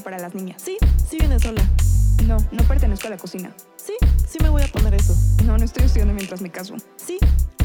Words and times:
para 0.00 0.18
las 0.18 0.34
niñas. 0.34 0.60
Sí, 0.64 0.76
sí 1.08 1.18
vienes 1.18 1.42
sola. 1.42 1.62
No, 2.26 2.38
no 2.50 2.62
pertenezco 2.64 3.06
a 3.06 3.10
la 3.10 3.16
cocina. 3.18 3.52
Sí, 3.76 3.92
sí 4.28 4.38
me 4.42 4.48
voy 4.48 4.62
a 4.62 4.68
poner 4.68 4.94
eso. 4.94 5.14
No, 5.44 5.56
no 5.58 5.64
estoy 5.64 5.84
estudiando 5.84 6.14
mientras 6.14 6.40
me 6.40 6.50
caso. 6.50 6.74
Sí, 6.96 7.18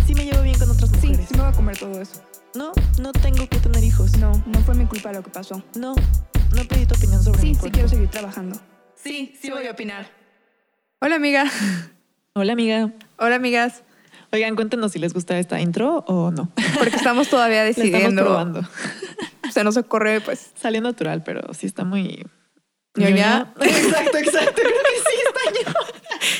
sí 0.05 0.13
me 0.13 0.25
llevo 0.25 0.41
bien 0.43 0.57
con 0.59 0.69
otras 0.69 0.89
Sí, 0.99 1.07
mujeres. 1.07 1.27
sí 1.29 1.35
me 1.35 1.41
voy 1.43 1.51
a 1.51 1.55
comer 1.55 1.77
todo 1.77 2.01
eso. 2.01 2.21
No, 2.53 2.71
no 2.99 3.11
tengo 3.13 3.47
que 3.47 3.57
tener 3.59 3.83
hijos. 3.83 4.17
No, 4.17 4.31
no 4.45 4.59
fue 4.61 4.75
mi 4.75 4.85
culpa 4.85 5.11
lo 5.13 5.23
que 5.23 5.29
pasó. 5.29 5.63
No, 5.75 5.95
no 6.55 6.63
pedí 6.67 6.85
tu 6.85 6.95
opinión 6.95 7.23
sobre 7.23 7.39
Sí, 7.39 7.47
mi 7.47 7.53
sí 7.53 7.59
cuerpo. 7.59 7.73
quiero 7.73 7.89
seguir 7.89 8.09
trabajando. 8.09 8.59
Sí, 8.95 9.33
sí 9.41 9.49
voy 9.49 9.65
a 9.67 9.71
opinar. 9.71 10.07
Hola, 10.99 11.15
amiga. 11.15 11.45
Hola, 12.33 12.53
amiga. 12.53 12.91
Hola, 13.17 13.35
amigas. 13.35 13.83
Oigan, 14.33 14.55
cuéntenos 14.55 14.91
si 14.93 14.99
les 14.99 15.13
gusta 15.13 15.37
esta 15.39 15.59
intro 15.59 16.05
o 16.07 16.31
no. 16.31 16.51
Porque 16.77 16.95
estamos 16.95 17.27
todavía 17.29 17.63
La 17.63 17.69
estamos 17.69 17.91
decidiendo. 17.91 18.23
probando. 18.23 18.61
Se 19.53 19.63
nos 19.63 19.77
ocurre, 19.77 20.21
pues, 20.21 20.51
Salió 20.55 20.81
natural, 20.81 21.23
pero 21.23 21.53
sí 21.53 21.67
está 21.67 21.83
muy... 21.83 22.25
¿Ñoña? 22.95 23.53
Exacto, 23.61 24.17
exacto. 24.17 24.53
Creo 24.61 24.69
que 24.69 24.99
sí 25.09 25.17
está 25.25 25.71
ñoña. 25.71 25.77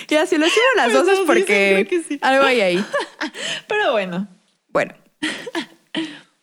ya 0.09 0.25
si 0.25 0.37
lo 0.37 0.45
hicieron 0.47 0.71
las 0.75 0.91
dos 0.93 1.07
es 1.07 1.19
porque 1.25 1.87
sí, 1.89 2.03
sí. 2.07 2.19
algo 2.21 2.43
hay 2.43 2.59
ahí. 2.59 2.85
Pero 3.69 3.93
bueno. 3.93 4.27
Bueno, 4.67 4.93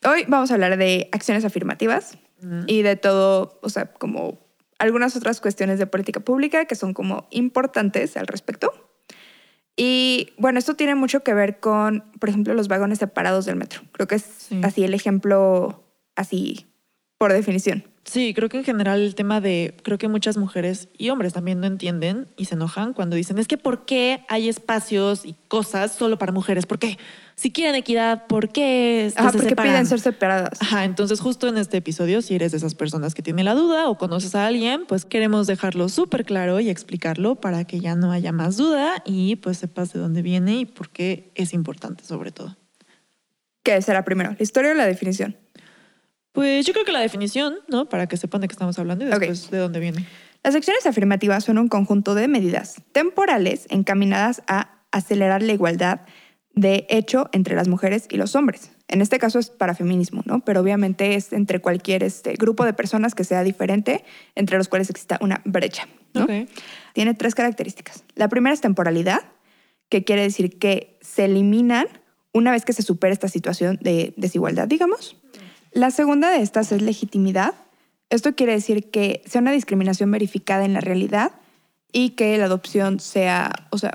hoy 0.05 0.25
vamos 0.29 0.51
a 0.51 0.55
hablar 0.55 0.77
de 0.79 1.09
acciones 1.13 1.45
afirmativas 1.45 2.19
y 2.67 2.83
de 2.83 2.97
todo, 2.97 3.59
o 3.63 3.69
sea, 3.69 3.93
como 3.93 4.39
algunas 4.79 5.17
otras 5.17 5.41
cuestiones 5.41 5.79
de 5.79 5.87
política 5.87 6.21
pública 6.21 6.67
que 6.67 6.75
son 6.75 6.95
como 6.95 7.27
importantes 7.31 8.17
al 8.17 8.27
respecto. 8.27 8.73
Y 9.77 10.33
bueno, 10.39 10.59
esto 10.59 10.75
tiene 10.75 10.95
mucho 10.95 11.23
que 11.23 11.35
ver 11.35 11.59
con, 11.61 12.13
por 12.19 12.29
ejemplo, 12.29 12.55
los 12.55 12.69
vagones 12.69 12.99
separados 12.99 13.45
del 13.45 13.57
metro. 13.57 13.83
Creo 13.93 14.07
que 14.09 14.17
es 14.17 14.23
Sí. 14.23 14.61
así 14.65 14.85
el 14.85 14.93
ejemplo, 14.95 15.85
así 16.19 16.67
por 17.19 17.33
definición. 17.33 17.85
Sí, 18.05 18.33
creo 18.33 18.49
que 18.49 18.57
en 18.57 18.65
general 18.65 19.03
el 19.03 19.15
tema 19.15 19.43
de, 19.43 19.77
creo 19.83 19.99
que 19.99 20.09
muchas 20.09 20.39
mujeres 20.39 20.89
y 20.97 21.11
hombres 21.11 21.35
también 21.35 21.61
no 21.61 21.67
entienden 21.67 22.27
y 22.39 22.47
se 22.47 22.55
enojan 22.55 22.95
cuando 22.95 23.17
dicen, 23.17 23.37
es 23.39 23.47
que 23.47 23.59
¿por 23.59 23.85
qué 23.85 24.25
hay 24.29 24.49
espacios 24.49 25.27
y 25.27 25.35
cosas 25.49 25.93
solo 25.93 26.17
para 26.17 26.33
mujeres? 26.33 26.65
¿Por 26.65 26.79
qué? 26.79 26.97
Si 27.35 27.53
quieren 27.53 27.75
equidad, 27.75 28.27
¿por 28.27 28.49
qué 28.49 29.13
Ajá, 29.15 29.29
se 29.31 29.37
porque 29.37 29.51
separan? 29.51 29.73
piden 29.73 29.87
ser 29.87 30.01
separadas. 30.01 30.63
Ajá, 30.63 30.85
entonces 30.85 31.21
justo 31.21 31.49
en 31.49 31.59
este 31.59 31.77
episodio, 31.77 32.23
si 32.23 32.35
eres 32.35 32.53
de 32.53 32.59
esas 32.59 32.75
personas 32.75 33.15
que 33.15 33.21
tiene 33.23 33.45
la 33.45 33.55
duda 33.55 33.91
o 33.91 33.99
conoces 33.99 34.35
a 34.35 34.47
alguien, 34.47 34.87
pues 34.87 35.05
queremos 35.05 35.47
dejarlo 35.47 35.91
súper 35.91 36.25
claro 36.25 36.61
y 36.61 36.71
explicarlo 36.71 37.35
para 37.35 37.65
que 37.67 37.79
ya 37.81 37.95
no 37.95 38.11
haya 38.11 38.33
más 38.33 38.57
duda 38.57 39.03
y 39.05 39.37
pues 39.37 39.59
sepas 39.59 39.93
de 39.93 39.99
dónde 40.01 40.23
viene 40.23 40.61
y 40.61 40.65
por 40.65 40.89
qué 40.89 41.31
es 41.35 41.53
importante 41.53 42.05
sobre 42.05 42.31
todo. 42.31 42.57
¿Qué 43.63 43.83
será 43.83 44.03
primero? 44.03 44.31
¿La 44.31 44.43
historia 44.43 44.71
o 44.71 44.75
la 44.75 44.87
definición? 44.87 45.37
Pues 46.39 46.65
yo 46.65 46.73
creo 46.73 46.85
que 46.85 46.93
la 46.93 47.01
definición, 47.01 47.57
¿no? 47.67 47.89
Para 47.89 48.07
que 48.07 48.17
sepan 48.17 48.41
de 48.41 48.47
qué 48.47 48.53
estamos 48.53 48.79
hablando 48.79 49.05
y 49.05 49.09
después 49.09 49.51
de 49.51 49.59
dónde 49.59 49.81
viene. 49.81 50.07
Las 50.45 50.55
acciones 50.55 50.87
afirmativas 50.87 51.43
son 51.43 51.59
un 51.59 51.67
conjunto 51.67 52.15
de 52.15 52.29
medidas 52.29 52.77
temporales 52.93 53.67
encaminadas 53.71 54.41
a 54.47 54.79
acelerar 54.93 55.43
la 55.43 55.53
igualdad 55.53 56.03
de 56.55 56.87
hecho 56.91 57.29
entre 57.33 57.57
las 57.57 57.67
mujeres 57.67 58.07
y 58.09 58.19
los 58.19 58.37
hombres. 58.37 58.71
En 58.87 59.01
este 59.01 59.19
caso 59.19 59.41
es 59.41 59.51
para 59.51 59.75
feminismo, 59.75 60.23
¿no? 60.27 60.45
Pero 60.45 60.61
obviamente 60.61 61.17
es 61.17 61.33
entre 61.33 61.59
cualquier 61.59 62.05
este, 62.05 62.35
grupo 62.35 62.65
de 62.65 62.73
personas 62.73 63.17
que 63.17 63.25
sea 63.25 63.43
diferente, 63.43 64.05
entre 64.37 64.59
los 64.59 64.69
cuales 64.69 64.91
exista 64.91 65.19
una 65.21 65.43
brecha, 65.45 65.89
¿no? 66.15 66.23
Ok. 66.23 66.49
Tiene 66.93 67.15
tres 67.15 67.35
características. 67.35 68.05
La 68.15 68.29
primera 68.29 68.55
es 68.55 68.61
temporalidad, 68.61 69.23
que 69.89 70.05
quiere 70.05 70.23
decir 70.23 70.61
que 70.61 71.01
se 71.01 71.25
eliminan 71.25 71.89
una 72.33 72.53
vez 72.53 72.65
que 72.65 72.73
se 72.73 72.83
supera 72.83 73.13
esta 73.13 73.27
situación 73.27 73.79
de 73.83 74.15
desigualdad, 74.17 74.69
digamos. 74.69 75.17
La 75.79 75.93
segunda 75.93 76.29
de 76.33 76.43
estas 76.43 76.73
es 76.73 76.83
legitimidad. 76.83 77.55
Esto 78.11 78.35
quiere 78.35 78.51
decir 78.51 78.91
que 78.91 79.23
sea 79.27 79.41
una 79.41 79.53
discriminación 79.53 80.11
verificada 80.11 80.65
en 80.65 80.73
la 80.73 80.81
realidad 80.81 81.31
y 81.93 82.11
que 82.11 82.37
la 82.37 82.47
adopción 82.47 82.99
sea, 82.99 83.69
o 83.71 83.79
sea, 83.79 83.93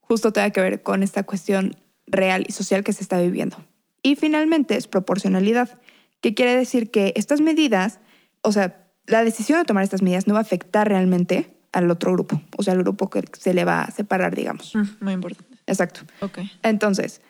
justo 0.00 0.32
tenga 0.32 0.50
que 0.50 0.60
ver 0.60 0.82
con 0.82 1.04
esta 1.04 1.22
cuestión 1.22 1.76
real 2.08 2.44
y 2.48 2.52
social 2.52 2.82
que 2.82 2.92
se 2.92 3.04
está 3.04 3.20
viviendo. 3.20 3.64
Y 4.02 4.16
finalmente 4.16 4.76
es 4.76 4.88
proporcionalidad, 4.88 5.78
que 6.20 6.34
quiere 6.34 6.56
decir 6.56 6.90
que 6.90 7.12
estas 7.14 7.40
medidas, 7.40 8.00
o 8.42 8.50
sea, 8.50 8.88
la 9.06 9.22
decisión 9.22 9.60
de 9.60 9.64
tomar 9.64 9.84
estas 9.84 10.02
medidas 10.02 10.26
no 10.26 10.34
va 10.34 10.40
a 10.40 10.42
afectar 10.42 10.88
realmente 10.88 11.54
al 11.70 11.88
otro 11.92 12.12
grupo, 12.12 12.42
o 12.56 12.64
sea, 12.64 12.72
al 12.72 12.80
grupo 12.80 13.08
que 13.08 13.22
se 13.38 13.54
le 13.54 13.64
va 13.64 13.82
a 13.82 13.92
separar, 13.92 14.34
digamos. 14.34 14.74
Mm, 14.74 14.82
muy 15.04 15.12
importante. 15.12 15.58
Exacto. 15.68 16.00
Ok. 16.22 16.40
Entonces, 16.64 17.20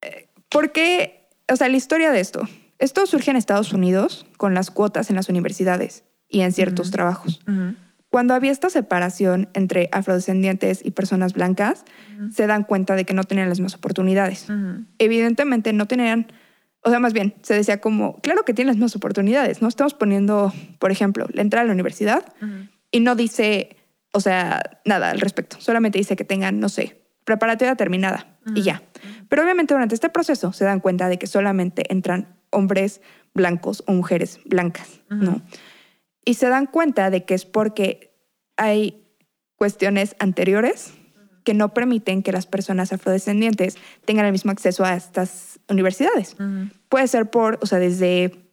eh, 0.00 0.30
¿por 0.48 0.72
qué? 0.72 1.28
O 1.52 1.56
sea, 1.56 1.68
la 1.68 1.76
historia 1.76 2.10
de 2.10 2.20
esto. 2.20 2.48
Esto 2.78 3.06
surge 3.06 3.30
en 3.30 3.36
Estados 3.36 3.72
Unidos 3.72 4.26
con 4.36 4.54
las 4.54 4.70
cuotas 4.70 5.10
en 5.10 5.16
las 5.16 5.28
universidades 5.28 6.04
y 6.28 6.40
en 6.40 6.52
ciertos 6.52 6.90
trabajos. 6.90 7.40
Cuando 8.10 8.32
había 8.32 8.52
esta 8.52 8.70
separación 8.70 9.50
entre 9.52 9.90
afrodescendientes 9.92 10.80
y 10.82 10.92
personas 10.92 11.34
blancas, 11.34 11.84
se 12.30 12.46
dan 12.46 12.64
cuenta 12.64 12.94
de 12.96 13.04
que 13.04 13.14
no 13.14 13.24
tenían 13.24 13.48
las 13.48 13.58
mismas 13.58 13.74
oportunidades. 13.74 14.46
Evidentemente 14.98 15.72
no 15.72 15.86
tenían, 15.86 16.32
o 16.82 16.90
sea, 16.90 17.00
más 17.00 17.12
bien, 17.12 17.34
se 17.42 17.54
decía 17.54 17.80
como, 17.80 18.18
claro 18.20 18.44
que 18.44 18.54
tienen 18.54 18.68
las 18.68 18.76
mismas 18.76 18.96
oportunidades, 18.96 19.60
¿no? 19.60 19.68
Estamos 19.68 19.94
poniendo, 19.94 20.52
por 20.78 20.90
ejemplo, 20.90 21.26
la 21.32 21.42
entrada 21.42 21.64
a 21.64 21.66
la 21.66 21.72
universidad 21.74 22.24
y 22.90 23.00
no 23.00 23.14
dice, 23.14 23.76
o 24.12 24.20
sea, 24.20 24.62
nada 24.84 25.10
al 25.10 25.20
respecto. 25.20 25.60
Solamente 25.60 25.98
dice 25.98 26.16
que 26.16 26.24
tengan, 26.24 26.60
no 26.60 26.68
sé, 26.68 27.02
preparatoria 27.24 27.74
terminada 27.74 28.38
y 28.54 28.62
ya. 28.62 28.82
Pero 29.28 29.42
obviamente 29.42 29.74
durante 29.74 29.94
este 29.94 30.08
proceso 30.08 30.54
se 30.54 30.64
dan 30.64 30.80
cuenta 30.80 31.10
de 31.10 31.18
que 31.18 31.26
solamente 31.26 31.92
entran 31.92 32.37
hombres 32.50 33.00
blancos 33.34 33.82
o 33.86 33.92
mujeres 33.92 34.40
blancas, 34.44 35.00
¿no? 35.08 35.42
Y 36.24 36.34
se 36.34 36.48
dan 36.48 36.66
cuenta 36.66 37.10
de 37.10 37.24
que 37.24 37.34
es 37.34 37.44
porque 37.44 38.14
hay 38.56 39.04
cuestiones 39.56 40.16
anteriores 40.18 40.92
que 41.44 41.54
no 41.54 41.72
permiten 41.72 42.22
que 42.22 42.32
las 42.32 42.46
personas 42.46 42.92
afrodescendientes 42.92 43.76
tengan 44.04 44.26
el 44.26 44.32
mismo 44.32 44.50
acceso 44.50 44.84
a 44.84 44.94
estas 44.94 45.58
universidades. 45.68 46.36
Puede 46.88 47.08
ser 47.08 47.30
por, 47.30 47.58
o 47.62 47.66
sea, 47.66 47.78
desde, 47.78 48.50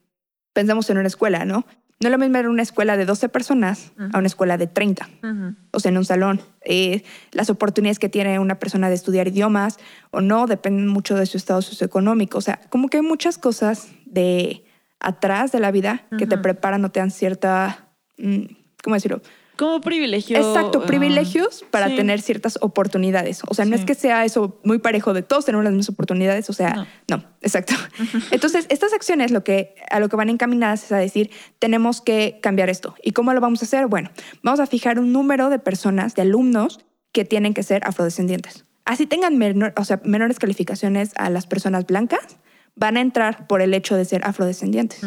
pensamos 0.54 0.88
en 0.88 0.98
una 0.98 1.08
escuela, 1.08 1.44
¿no? 1.44 1.66
No 2.00 2.08
es 2.08 2.12
lo 2.12 2.18
mismo 2.18 2.36
ir 2.38 2.44
a 2.44 2.50
una 2.50 2.62
escuela 2.62 2.96
de 2.98 3.06
12 3.06 3.30
personas 3.30 3.92
a 4.12 4.18
una 4.18 4.26
escuela 4.26 4.58
de 4.58 4.66
30, 4.66 5.08
Ujú. 5.22 5.54
o 5.70 5.80
sea, 5.80 5.90
en 5.90 5.96
un 5.96 6.04
salón. 6.04 6.42
Eh, 6.62 7.02
las 7.32 7.48
oportunidades 7.48 7.98
que 7.98 8.10
tiene 8.10 8.38
una 8.38 8.58
persona 8.58 8.88
de 8.90 8.94
estudiar 8.94 9.28
idiomas 9.28 9.78
o 10.10 10.20
no 10.20 10.46
dependen 10.46 10.88
mucho 10.88 11.14
de 11.16 11.24
su 11.24 11.38
estado 11.38 11.62
socioeconómico. 11.62 12.36
O 12.36 12.42
sea, 12.42 12.60
como 12.68 12.88
que 12.88 12.98
hay 12.98 13.02
muchas 13.02 13.38
cosas 13.38 13.88
de 14.04 14.64
atrás 15.00 15.52
de 15.52 15.60
la 15.60 15.70
vida 15.70 16.06
que 16.18 16.26
te 16.26 16.36
preparan 16.36 16.84
o 16.84 16.90
te 16.90 17.00
dan 17.00 17.10
cierta, 17.10 17.88
mm, 18.18 18.44
¿cómo 18.82 18.94
decirlo? 18.94 19.22
Como 19.56 19.80
privilegio. 19.80 20.36
Exacto, 20.38 20.84
privilegios 20.84 21.64
para 21.70 21.88
sí. 21.88 21.96
tener 21.96 22.20
ciertas 22.20 22.58
oportunidades. 22.60 23.40
O 23.48 23.54
sea, 23.54 23.64
no 23.64 23.74
Sí. 23.76 23.80
es 23.80 23.86
que 23.86 23.94
sea 23.94 24.24
eso 24.24 24.60
muy 24.64 24.78
parejo 24.78 25.14
de 25.14 25.22
todos 25.22 25.44
tenemos 25.46 25.64
las 25.64 25.72
mismas 25.72 25.88
oportunidades. 25.88 26.48
O 26.50 26.52
sea, 26.52 26.74
No. 26.74 26.86
no, 27.16 27.24
exacto. 27.40 27.74
Entonces, 28.30 28.66
estas 28.68 28.92
acciones 28.92 29.30
lo 29.30 29.44
que, 29.44 29.74
a 29.90 29.98
lo 30.00 30.08
que 30.08 30.16
van 30.16 30.28
encaminadas 30.28 30.84
es 30.84 30.92
a 30.92 30.98
decir, 30.98 31.30
tenemos 31.58 32.00
que 32.00 32.38
cambiar 32.42 32.68
esto. 32.70 32.94
¿Y 33.02 33.12
cómo 33.12 33.32
lo 33.32 33.40
vamos 33.40 33.62
a 33.62 33.64
hacer? 33.64 33.86
Bueno, 33.86 34.10
vamos 34.42 34.60
a 34.60 34.66
fijar 34.66 34.98
un 34.98 35.12
número 35.12 35.48
de 35.48 35.58
personas, 35.58 36.14
de 36.14 36.22
alumnos, 36.22 36.80
que 37.12 37.24
tienen 37.24 37.54
que 37.54 37.62
ser 37.62 37.80
afrodescendientes. 37.86 38.64
Así 38.84 39.06
tengan 39.06 39.36
menor- 39.38 39.72
o 39.76 39.84
sea, 39.84 40.00
menores 40.04 40.38
calificaciones 40.38 41.12
a 41.16 41.30
las 41.30 41.46
personas 41.46 41.86
blancas, 41.86 42.36
van 42.76 42.98
a 42.98 43.00
entrar 43.00 43.46
por 43.46 43.62
el 43.62 43.72
hecho 43.72 43.96
de 43.96 44.04
ser 44.04 44.22
afrodescendientes. 44.26 45.00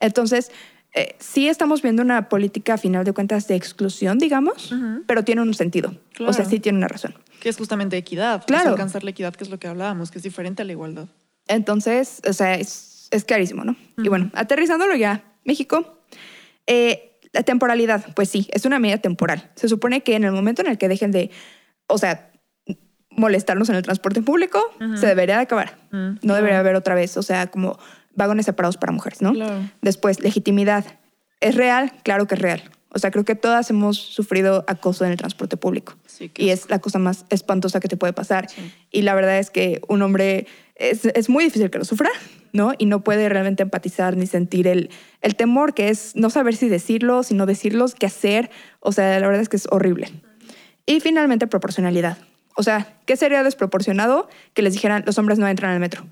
Entonces, 0.00 0.50
eh, 0.96 1.16
sí 1.18 1.48
estamos 1.48 1.82
viendo 1.82 2.02
una 2.02 2.28
política, 2.28 2.74
a 2.74 2.78
final 2.78 3.04
de 3.04 3.12
cuentas, 3.12 3.48
de 3.48 3.56
exclusión, 3.56 4.18
digamos, 4.18 4.72
pero 5.06 5.24
tiene 5.24 5.42
un 5.42 5.52
sentido. 5.52 5.94
O 6.20 6.32
sea, 6.32 6.44
sí 6.44 6.60
tiene 6.60 6.78
una 6.78 6.86
razón. 6.86 7.14
Que 7.40 7.48
es 7.48 7.56
justamente 7.56 7.96
equidad. 7.96 8.44
Claro. 8.46 8.70
alcanzar 8.70 9.02
la 9.02 9.10
equidad, 9.10 9.34
que 9.34 9.42
es 9.42 9.50
lo 9.50 9.58
que 9.58 9.66
hablábamos, 9.66 10.12
que 10.12 10.18
es 10.18 10.22
diferente 10.22 10.62
a 10.62 10.64
la 10.64 10.72
igualdad. 10.72 11.08
Entonces, 11.48 12.22
o 12.28 12.32
sea, 12.32 12.54
es, 12.54 13.08
es 13.10 13.24
clarísimo, 13.24 13.64
¿no? 13.64 13.76
Y 13.98 14.08
bueno, 14.08 14.30
aterrizándolo 14.34 14.94
ya, 14.94 15.24
México, 15.44 15.98
eh, 16.68 17.18
la 17.32 17.42
temporalidad, 17.42 18.14
pues 18.14 18.30
sí, 18.30 18.48
es 18.52 18.64
una 18.64 18.78
medida 18.78 18.98
temporal. 18.98 19.50
Se 19.56 19.68
supone 19.68 20.02
que 20.02 20.14
en 20.14 20.22
el 20.22 20.30
momento 20.30 20.62
en 20.62 20.68
el 20.68 20.78
que 20.78 20.86
dejen 20.86 21.10
de, 21.10 21.30
o 21.88 21.98
sea, 21.98 22.30
molestarnos 23.10 23.68
en 23.68 23.74
el 23.74 23.82
transporte 23.82 24.22
público, 24.22 24.60
se 24.94 25.06
debería 25.06 25.36
de 25.36 25.42
acabar. 25.42 25.76
No 25.90 26.34
debería 26.34 26.60
haber 26.60 26.76
otra 26.76 26.94
vez, 26.94 27.16
o 27.16 27.22
sea, 27.22 27.48
como 27.48 27.78
vagones 28.16 28.46
separados 28.46 28.76
para 28.76 28.92
mujeres, 28.92 29.22
¿no? 29.22 29.32
Claro. 29.32 29.70
Después, 29.82 30.20
legitimidad. 30.20 30.84
¿Es 31.40 31.54
real? 31.54 31.92
Claro 32.02 32.26
que 32.26 32.34
es 32.34 32.40
real. 32.40 32.62
O 32.90 32.98
sea, 32.98 33.10
creo 33.10 33.24
que 33.24 33.34
todas 33.34 33.68
hemos 33.70 33.98
sufrido 33.98 34.64
acoso 34.68 35.04
en 35.04 35.10
el 35.10 35.16
transporte 35.16 35.56
público. 35.56 35.96
Sí, 36.06 36.30
Y 36.36 36.50
es 36.50 36.70
la 36.70 36.78
cosa 36.78 37.00
más 37.00 37.26
espantosa 37.28 37.80
que 37.80 37.88
te 37.88 37.96
puede 37.96 38.12
pasar. 38.12 38.48
Sí. 38.48 38.72
Y 38.92 39.02
la 39.02 39.14
verdad 39.14 39.38
es 39.38 39.50
que 39.50 39.80
un 39.88 40.00
hombre 40.02 40.46
es, 40.76 41.04
es 41.04 41.28
muy 41.28 41.42
difícil 41.42 41.70
que 41.70 41.78
lo 41.78 41.84
sufra, 41.84 42.10
¿no? 42.52 42.72
Y 42.78 42.86
no 42.86 43.02
puede 43.02 43.28
realmente 43.28 43.64
empatizar 43.64 44.16
ni 44.16 44.28
sentir 44.28 44.68
el, 44.68 44.90
el 45.22 45.34
temor 45.34 45.74
que 45.74 45.88
es 45.88 46.14
no 46.14 46.30
saber 46.30 46.54
si 46.54 46.68
decirlo, 46.68 47.24
si 47.24 47.34
no 47.34 47.46
decirlo, 47.46 47.86
qué 47.98 48.06
hacer. 48.06 48.50
O 48.78 48.92
sea, 48.92 49.18
la 49.18 49.26
verdad 49.26 49.42
es 49.42 49.48
que 49.48 49.56
es 49.56 49.66
horrible. 49.72 50.12
Y 50.86 51.00
finalmente, 51.00 51.48
proporcionalidad. 51.48 52.18
O 52.56 52.62
sea, 52.62 52.96
¿qué 53.06 53.16
sería 53.16 53.42
desproporcionado 53.42 54.28
que 54.52 54.62
les 54.62 54.72
dijeran 54.72 55.02
los 55.04 55.18
hombres 55.18 55.40
no 55.40 55.48
entran 55.48 55.72
al 55.72 55.80
metro? 55.80 56.06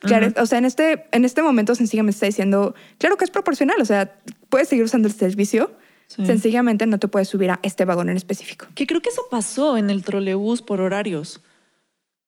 Claro, 0.00 0.28
o 0.40 0.46
sea, 0.46 0.58
en 0.58 0.64
este, 0.64 1.06
en 1.12 1.24
este 1.24 1.42
momento 1.42 1.74
sencillamente 1.74 2.16
está 2.16 2.26
diciendo, 2.26 2.74
claro 2.98 3.16
que 3.16 3.24
es 3.24 3.30
proporcional, 3.30 3.80
o 3.80 3.84
sea, 3.84 4.20
puedes 4.48 4.68
seguir 4.68 4.84
usando 4.84 5.08
el 5.08 5.14
servicio, 5.14 5.72
Sí. 6.08 6.26
sencillamente 6.26 6.86
no 6.86 6.98
te 6.98 7.08
puedes 7.08 7.28
subir 7.28 7.50
a 7.50 7.60
este 7.62 7.84
vagón 7.86 8.10
en 8.10 8.16
específico. 8.18 8.66
Que 8.74 8.86
creo 8.86 9.00
que 9.00 9.08
eso 9.08 9.22
pasó 9.30 9.78
en 9.78 9.88
el 9.88 10.04
trolebús 10.04 10.60
por 10.60 10.80
horarios. 10.82 11.40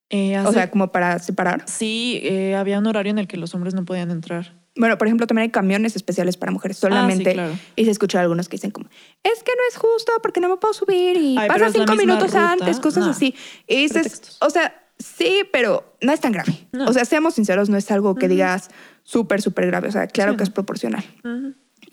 Eh, 0.08 0.38
O 0.38 0.42
hace- 0.42 0.52
sea, 0.54 0.70
como 0.70 0.90
para 0.90 1.18
separar. 1.18 1.64
sí, 1.66 2.18
eh, 2.22 2.54
había 2.56 2.78
un 2.78 2.86
horario 2.86 3.10
en 3.10 3.18
el 3.18 3.26
que 3.28 3.36
los 3.36 3.54
hombres 3.54 3.74
no 3.74 3.84
podían 3.84 4.10
entrar. 4.10 4.54
Bueno, 4.76 4.96
por 4.96 5.06
ejemplo, 5.06 5.26
también 5.26 5.44
hay 5.44 5.50
camiones 5.50 5.96
especiales 5.96 6.36
para 6.38 6.50
mujeres 6.50 6.78
solamente. 6.78 7.30
Ah, 7.30 7.32
sí, 7.32 7.34
claro. 7.34 7.58
Y 7.76 7.84
se 7.84 7.90
escucha 7.90 8.18
a 8.18 8.22
algunos 8.22 8.48
que 8.48 8.56
dicen 8.56 8.70
como, 8.70 8.88
es 9.22 9.42
que 9.42 9.52
no 9.52 9.62
es 9.70 9.76
justo 9.76 10.12
porque 10.22 10.40
no 10.40 10.48
me 10.48 10.56
puedo 10.56 10.72
subir 10.72 11.16
y 11.18 11.36
Ay, 11.38 11.48
pasa 11.48 11.70
cinco 11.70 11.94
minutos 11.94 12.28
ruta. 12.28 12.52
antes, 12.52 12.80
cosas 12.80 13.04
No. 13.04 13.10
así. 13.10 13.34
Y 13.68 13.76
dices, 13.82 13.92
Pretextos. 14.02 14.38
o 14.40 14.48
sea, 14.50 14.82
sí, 14.98 15.42
pero 15.52 15.94
no 16.00 16.12
es 16.12 16.20
tan 16.20 16.32
grave. 16.32 16.63
No. 16.74 16.86
O 16.86 16.92
sea, 16.92 17.04
seamos 17.04 17.34
sinceros, 17.34 17.70
no 17.70 17.76
es 17.76 17.90
algo 17.90 18.14
que 18.16 18.26
digas 18.28 18.68
súper, 19.04 19.40
súper 19.40 19.66
grave. 19.66 19.88
O 19.88 19.92
sea, 19.92 20.06
claro 20.08 20.32
Sí, 20.32 20.38
que 20.38 20.42
es 20.44 20.50
proporcional. 20.50 21.04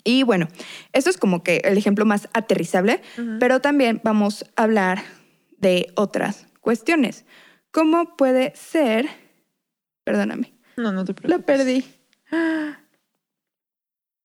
Y 0.04 0.24
bueno, 0.24 0.48
esto 0.92 1.08
es 1.10 1.16
como 1.16 1.42
que 1.44 1.58
el 1.64 1.78
ejemplo 1.78 2.04
más 2.04 2.28
aterrizable, 2.32 3.00
pero 3.38 3.60
también 3.60 4.00
vamos 4.02 4.44
a 4.56 4.64
hablar 4.64 5.02
de 5.58 5.92
otras 5.94 6.46
cuestiones. 6.60 7.24
¿Cómo 7.70 8.16
puede 8.16 8.52
ser? 8.56 9.08
Perdóname, 10.04 10.52
No, 10.76 10.90
no 10.92 11.04
te 11.04 11.14
preocupes. 11.14 11.44
perdí. 11.46 11.84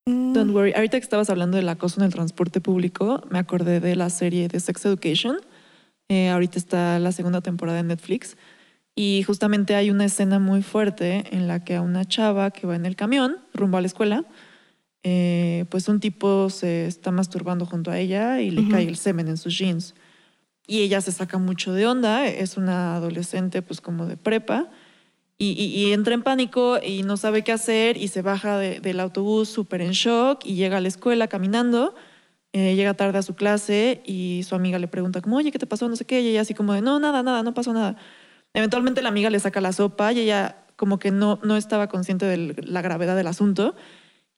Mm, 0.08 0.34
Don't 0.34 0.52
worry. 0.54 0.74
Ahorita 0.74 0.98
que 1.00 1.04
estabas 1.04 1.30
hablando 1.30 1.58
del 1.58 1.70
acoso 1.70 2.00
en 2.00 2.06
el 2.08 2.14
transporte 2.14 2.62
público, 2.62 3.22
me 3.30 3.40
acordé 3.40 3.80
de 3.80 3.96
la 3.96 4.10
serie 4.10 4.48
de 4.48 4.60
Sex 4.60 4.86
Education. 4.86 5.38
Eh, 6.10 6.30
ahorita 6.30 6.58
está 6.58 7.00
la 7.00 7.12
segunda 7.12 7.42
temporada 7.42 7.80
en 7.80 7.88
Netflix. 7.88 8.38
Y 9.00 9.22
justamente 9.22 9.76
hay 9.76 9.92
una 9.92 10.06
escena 10.06 10.40
muy 10.40 10.64
fuerte 10.64 11.24
en 11.30 11.48
la 11.48 11.64
que 11.64 11.76
a 11.76 11.82
una 11.82 12.04
chava 12.04 12.50
que 12.50 12.66
va 12.66 12.76
en 12.76 12.88
el 12.88 12.96
camión 12.96 13.38
rumbo 13.54 13.78
a 13.78 13.82
la 13.82 13.86
escuela, 13.86 14.26
eh, 15.04 15.66
pues 15.70 15.88
un 15.88 16.00
tipo 16.00 16.50
se 16.50 16.88
está 16.88 17.12
masturbando 17.12 17.68
junto 17.68 17.92
a 17.92 18.00
ella 18.00 18.42
y 18.42 18.50
le 18.50 18.62
cae 18.72 18.88
el 18.88 18.98
semen 18.98 19.28
en 19.28 19.38
sus 19.38 19.56
jeans. 19.56 19.94
Y 20.66 20.80
ella 20.82 21.00
se 21.02 21.12
saca 21.12 21.38
mucho 21.38 21.74
de 21.74 21.86
onda, 21.86 22.26
es 22.26 22.58
una 22.58 22.96
adolescente 22.96 23.62
pues 23.62 23.82
como 23.82 24.08
de 24.08 24.18
prepa, 24.18 24.70
y, 25.38 25.52
y- 25.52 25.66
y 25.80 25.94
entra 25.94 26.16
en 26.16 26.24
pánico 26.24 26.80
y 26.84 27.04
no 27.04 27.16
sabe 27.18 27.44
qué 27.44 27.52
hacer 27.52 27.98
y 27.98 28.08
se 28.08 28.24
baja 28.24 28.58
de- 28.58 28.80
del 28.80 29.00
autobús 29.00 29.48
súper 29.48 29.82
en 29.82 29.92
shock 29.92 30.44
y 30.44 30.56
llega 30.56 30.78
a 30.78 30.82
la 30.82 30.88
escuela 30.88 31.28
caminando, 31.28 31.94
eh, 32.54 32.74
llega 32.76 32.96
tarde 32.96 33.20
a 33.20 33.22
su 33.22 33.36
clase 33.36 34.02
y 34.08 34.42
su 34.44 34.56
amiga 34.56 34.80
le 34.80 34.88
pregunta 34.88 35.22
como, 35.22 35.36
oye, 35.38 35.52
¿qué 35.52 35.60
te 35.60 35.68
pasó? 35.68 35.88
No 35.88 35.96
sé 35.96 36.06
qué, 36.06 36.22
y 36.22 36.30
ella 36.30 36.42
así 36.42 36.56
como 36.56 36.74
de, 36.74 36.82
no, 36.82 37.00
nada, 37.00 37.22
nada, 37.22 37.44
no 37.44 37.54
pasó 37.54 37.72
nada. 37.72 37.96
Eventualmente 38.54 39.02
la 39.02 39.10
amiga 39.10 39.30
le 39.30 39.40
saca 39.40 39.62
la 39.62 39.74
sopa 39.74 40.14
y 40.14 40.20
ella 40.22 40.64
como 40.76 41.00
que 41.00 41.12
no, 41.12 41.40
no 41.44 41.58
estaba 41.58 41.88
consciente 41.88 42.26
de 42.26 42.56
la 42.64 42.82
gravedad 42.82 43.16
del 43.16 43.28
asunto. 43.28 43.76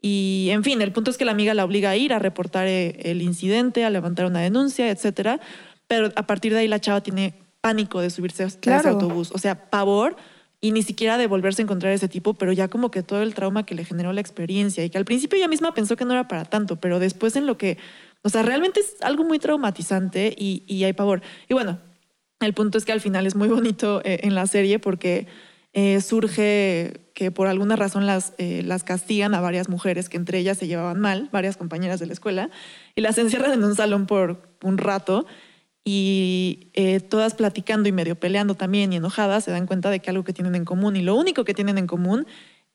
Y 0.01 0.47
en 0.51 0.63
fin, 0.63 0.81
el 0.81 0.91
punto 0.93 1.11
es 1.11 1.17
que 1.17 1.25
la 1.25 1.31
amiga 1.31 1.53
la 1.53 1.65
obliga 1.65 1.89
a 1.89 1.97
ir 1.97 2.13
a 2.13 2.19
reportar 2.19 2.67
eh, 2.67 2.97
el 3.03 3.21
incidente, 3.21 3.83
a 3.83 3.89
levantar 3.89 4.25
una 4.25 4.39
denuncia, 4.39 4.89
etcétera. 4.89 5.39
Pero 5.87 6.11
a 6.15 6.25
partir 6.27 6.53
de 6.53 6.59
ahí 6.59 6.67
la 6.67 6.79
chava 6.79 7.01
tiene 7.01 7.33
pánico 7.61 7.99
de 7.99 8.09
subirse 8.09 8.43
a 8.43 8.47
ese 8.47 8.59
Claro. 8.59 8.89
autobús. 8.91 9.31
O 9.33 9.37
sea, 9.37 9.69
pavor 9.69 10.15
y 10.61 10.71
ni 10.71 10.83
siquiera 10.83 11.17
de 11.17 11.27
volverse 11.27 11.61
a 11.61 11.63
encontrar 11.63 11.91
a 11.91 11.95
ese 11.95 12.07
tipo, 12.07 12.33
pero 12.33 12.51
ya 12.53 12.67
como 12.67 12.91
que 12.91 13.03
todo 13.03 13.21
el 13.21 13.33
trauma 13.33 13.65
que 13.65 13.75
le 13.75 13.83
generó 13.85 14.11
la 14.13 14.21
experiencia 14.21 14.83
y 14.83 14.89
que 14.89 14.97
al 14.97 15.05
principio 15.05 15.37
ella 15.37 15.47
misma 15.47 15.73
pensó 15.73 15.95
que 15.95 16.03
no 16.05 16.11
era 16.13 16.27
para 16.27 16.45
tanto, 16.45 16.77
pero 16.77 16.99
después 16.99 17.35
en 17.37 17.45
lo 17.45 17.57
que, 17.57 17.77
o 18.23 18.29
sea, 18.29 18.43
realmente 18.43 18.81
es 18.81 18.95
algo 19.01 19.23
muy 19.23 19.39
traumatizante 19.39 20.33
y, 20.37 20.63
y 20.67 20.83
hay 20.83 20.91
pavor. 20.93 21.21
Y 21.47 21.53
bueno, 21.53 21.79
el 22.39 22.53
punto 22.53 22.77
es 22.77 22.85
que 22.85 22.91
al 22.91 23.01
final 23.01 23.25
es 23.27 23.35
muy 23.35 23.47
bonito 23.49 24.01
eh, 24.03 24.21
en 24.23 24.35
la 24.35 24.47
serie 24.47 24.79
porque 24.79 25.27
eh, 25.73 26.01
surge 26.01 27.01
que 27.13 27.31
por 27.31 27.47
alguna 27.47 27.75
razón 27.75 28.05
las, 28.05 28.33
eh, 28.37 28.63
las 28.63 28.83
castigan 28.83 29.35
a 29.35 29.41
varias 29.41 29.69
mujeres 29.69 30.09
que 30.09 30.17
entre 30.17 30.39
ellas 30.39 30.57
se 30.57 30.67
llevaban 30.67 30.99
mal, 30.99 31.29
varias 31.31 31.57
compañeras 31.57 31.99
de 31.99 32.07
la 32.07 32.13
escuela, 32.13 32.49
y 32.95 33.01
las 33.01 33.17
encierran 33.17 33.53
en 33.53 33.63
un 33.63 33.75
salón 33.75 34.07
por 34.07 34.41
un 34.63 34.77
rato 34.77 35.25
y 35.85 36.71
todas 37.09 37.33
platicando 37.33 37.89
y 37.89 37.91
medio 37.91 38.19
peleando 38.19 38.53
también 38.53 38.93
y 38.93 38.97
enojadas 38.97 39.45
se 39.45 39.51
dan 39.51 39.65
cuenta 39.65 39.89
de 39.89 39.99
que 39.99 40.09
algo 40.09 40.23
que 40.23 40.33
tienen 40.33 40.53
en 40.53 40.65
común 40.65 40.95
y 40.95 41.01
lo 41.01 41.15
único 41.15 41.45
que 41.45 41.53
tienen 41.53 41.77
en 41.77 41.87
común 41.87 42.27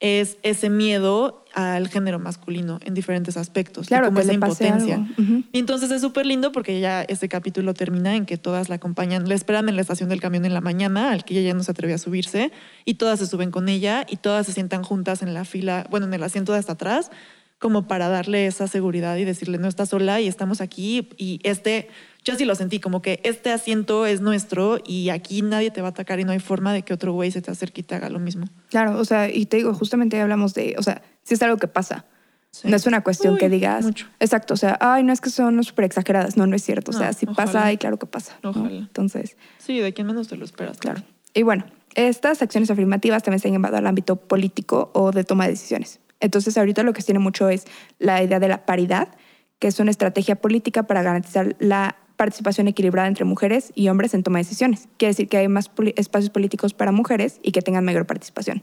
es 0.04 0.36
ese 0.42 0.68
miedo 0.68 1.46
al 1.54 1.88
género 1.88 2.18
masculino 2.18 2.78
en 2.84 2.92
diferentes 2.92 3.38
aspectos, 3.38 3.86
y 3.86 3.88
Claro, 3.88 4.08
como 4.08 4.18
que 4.18 4.24
esa 4.24 4.34
impotencia. 4.34 5.08
Y 5.50 5.58
entonces 5.58 5.90
es 5.90 6.02
súper 6.02 6.26
lindo 6.26 6.52
porque 6.52 6.78
ya 6.78 7.02
este 7.02 7.26
capítulo 7.30 7.72
termina 7.72 8.14
en 8.14 8.26
que 8.26 8.36
todas 8.36 8.68
la 8.68 8.74
acompañan, 8.74 9.26
la 9.26 9.34
esperan 9.34 9.70
en 9.70 9.76
la 9.76 9.80
estación 9.80 10.10
del 10.10 10.20
camión 10.20 10.44
en 10.44 10.52
la 10.52 10.60
mañana, 10.60 11.10
al 11.10 11.24
que 11.24 11.32
ella 11.32 11.48
ya 11.48 11.54
no 11.54 11.62
se 11.62 11.70
atreve 11.70 11.94
a 11.94 11.98
subirse, 11.98 12.52
y 12.84 12.94
todas 12.94 13.18
se 13.18 13.26
suben 13.26 13.50
con 13.50 13.70
ella 13.70 14.04
y 14.06 14.18
todas 14.18 14.44
se 14.44 14.52
sientan 14.52 14.82
juntas 14.82 15.22
en 15.22 15.32
la 15.32 15.46
fila, 15.46 15.86
bueno, 15.88 16.04
en 16.04 16.12
el 16.12 16.22
asiento 16.22 16.52
de 16.52 16.58
hasta 16.58 16.72
atrás, 16.72 17.10
como 17.58 17.88
para 17.88 18.08
darle 18.08 18.44
esa 18.44 18.68
seguridad 18.68 19.16
y 19.16 19.24
decirle, 19.24 19.56
no 19.56 19.68
estás 19.68 19.88
sola 19.88 20.20
y 20.20 20.28
estamos 20.28 20.60
aquí. 20.60 21.08
Y 21.16 21.40
este, 21.44 21.88
yo 22.24 22.34
sí 22.36 22.44
lo 22.44 22.54
sentí, 22.54 22.80
como 22.80 23.02
que 23.02 23.20
este 23.22 23.52
asiento 23.52 24.06
es 24.06 24.20
nuestro 24.22 24.78
y 24.84 25.10
aquí 25.10 25.42
nadie 25.42 25.70
te 25.70 25.82
va 25.82 25.88
a 25.88 25.90
atacar 25.90 26.18
y 26.20 26.24
no 26.24 26.32
hay 26.32 26.40
forma 26.40 26.72
de 26.72 26.82
que 26.82 26.94
otro 26.94 27.12
güey 27.12 27.30
se 27.30 27.42
te 27.42 27.50
acerque 27.50 27.82
y 27.82 27.84
te 27.84 27.94
haga 27.94 28.08
lo 28.08 28.18
mismo. 28.18 28.46
Claro, 28.70 28.98
o 28.98 29.04
sea, 29.04 29.30
y 29.30 29.46
te 29.46 29.58
digo, 29.58 29.74
justamente 29.74 30.20
hablamos 30.20 30.54
de, 30.54 30.74
o 30.78 30.82
sea, 30.82 31.02
si 31.22 31.34
es 31.34 31.42
algo 31.42 31.58
que 31.58 31.68
pasa. 31.68 32.06
Sí. 32.50 32.68
No 32.68 32.76
es 32.76 32.86
una 32.86 33.02
cuestión 33.02 33.34
Uy, 33.34 33.40
que 33.40 33.48
digas. 33.48 33.84
mucho. 33.84 34.06
Exacto, 34.20 34.54
o 34.54 34.56
sea, 34.56 34.78
ay, 34.80 35.02
no 35.02 35.12
es 35.12 35.20
que 35.20 35.28
son 35.28 35.62
súper 35.64 35.86
exageradas. 35.86 36.36
No, 36.36 36.46
no 36.46 36.54
es 36.54 36.62
cierto. 36.62 36.92
O 36.92 36.94
sea, 36.94 37.12
si 37.12 37.26
ojalá. 37.26 37.34
pasa, 37.46 37.72
y 37.72 37.78
claro 37.78 37.98
que 37.98 38.06
pasa. 38.06 38.38
¿no? 38.44 38.50
Ojalá. 38.50 38.70
Entonces, 38.70 39.36
Sí, 39.58 39.80
de 39.80 39.92
quien 39.92 40.06
menos 40.06 40.28
te 40.28 40.36
lo 40.36 40.44
esperas. 40.44 40.78
claro. 40.78 41.02
Y 41.34 41.42
bueno, 41.42 41.64
estas 41.96 42.42
acciones 42.42 42.70
afirmativas 42.70 43.24
también 43.24 43.40
se 43.40 43.48
han 43.48 43.54
llevado 43.54 43.76
al 43.76 43.86
ámbito 43.88 44.14
político 44.16 44.92
o 44.94 45.10
de 45.10 45.24
toma 45.24 45.44
de 45.46 45.50
decisiones. 45.50 45.98
Entonces, 46.20 46.56
ahorita 46.56 46.84
lo 46.84 46.92
que 46.92 47.00
se 47.00 47.06
tiene 47.06 47.18
mucho 47.18 47.48
es 47.48 47.64
la 47.98 48.22
idea 48.22 48.38
de 48.38 48.46
la 48.46 48.64
paridad, 48.66 49.08
que 49.58 49.66
es 49.66 49.80
una 49.80 49.90
estrategia 49.90 50.36
política 50.36 50.84
para 50.84 51.02
garantizar 51.02 51.56
la 51.58 51.96
participación 52.16 52.68
equilibrada 52.68 53.08
entre 53.08 53.24
mujeres 53.24 53.72
y 53.74 53.88
hombres 53.88 54.14
en 54.14 54.22
toma 54.22 54.38
de 54.38 54.44
decisiones. 54.44 54.88
Quiere 54.96 55.10
decir 55.10 55.28
que 55.28 55.38
hay 55.38 55.48
más 55.48 55.70
espacios 55.96 56.30
políticos 56.30 56.74
para 56.74 56.92
mujeres 56.92 57.40
y 57.42 57.52
que 57.52 57.62
tengan 57.62 57.84
mayor 57.84 58.06
participación. 58.06 58.62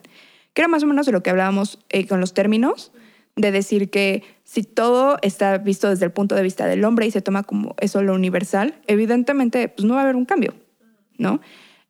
Que 0.53 0.61
era 0.61 0.67
más 0.67 0.83
o 0.83 0.87
menos 0.87 1.05
de 1.05 1.11
lo 1.11 1.23
que 1.23 1.29
hablábamos 1.29 1.79
eh, 1.89 2.07
con 2.07 2.19
los 2.19 2.33
términos, 2.33 2.91
de 3.35 3.51
decir 3.51 3.89
que 3.89 4.23
si 4.43 4.63
todo 4.63 5.17
está 5.21 5.57
visto 5.57 5.89
desde 5.89 6.05
el 6.05 6.11
punto 6.11 6.35
de 6.35 6.43
vista 6.43 6.65
del 6.65 6.83
hombre 6.83 7.05
y 7.05 7.11
se 7.11 7.21
toma 7.21 7.43
como 7.43 7.75
eso 7.79 8.01
lo 8.01 8.13
universal, 8.13 8.75
evidentemente 8.87 9.69
pues 9.69 9.85
no 9.85 9.93
va 9.93 10.01
a 10.01 10.03
haber 10.03 10.15
un 10.15 10.25
cambio, 10.25 10.53
¿no? 11.17 11.39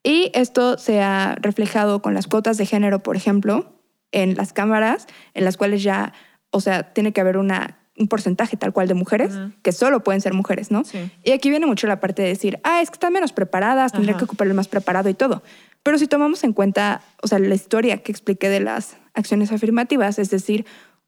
Y 0.03 0.31
esto 0.33 0.77
se 0.77 1.01
ha 1.01 1.35
reflejado 1.39 2.01
con 2.01 2.13
las 2.13 2.27
cuotas 2.27 2.57
de 2.57 2.65
género, 2.65 3.03
por 3.03 3.15
ejemplo, 3.15 3.73
en 4.11 4.35
las 4.35 4.53
cámaras, 4.53 5.07
en 5.33 5.45
las 5.45 5.57
cuales 5.57 5.83
ya, 5.83 6.13
o 6.49 6.59
sea, 6.59 6.93
tiene 6.93 7.13
que 7.13 7.21
haber 7.21 7.37
una, 7.37 7.80
un 7.97 8.07
porcentaje 8.07 8.57
tal 8.57 8.73
cual 8.73 8.87
de 8.87 8.93
mujeres, 8.93 9.33
que 9.61 9.71
solo 9.71 10.03
pueden 10.03 10.21
ser 10.21 10.33
mujeres, 10.33 10.71
¿no? 10.71 10.83
Sí. 10.83 11.11
Y 11.23 11.31
aquí 11.31 11.49
viene 11.49 11.65
mucho 11.65 11.87
la 11.87 11.99
parte 11.99 12.21
de 12.21 12.29
decir, 12.29 12.59
ah, 12.63 12.81
es 12.81 12.89
que 12.89 12.95
están 12.95 13.13
menos 13.13 13.33
preparadas, 13.33 13.91
tendría 13.91 14.17
que 14.17 14.23
ocupar 14.23 14.47
el 14.47 14.53
más 14.53 14.67
preparado 14.67 15.09
y 15.09 15.13
todo. 15.13 15.43
Pero 15.83 15.97
si 15.97 16.07
tomamos 16.07 16.43
en 16.43 16.53
cuenta, 16.53 17.01
o 17.21 17.27
sea, 17.27 17.39
la 17.39 17.55
historia 17.55 17.97
que 17.97 18.11
expliqué 18.11 18.49
de 18.49 18.59
las 18.59 18.97
acciones 19.13 19.51
afirmativas, 19.51 20.19
es 20.19 20.29
decir, 20.29 20.65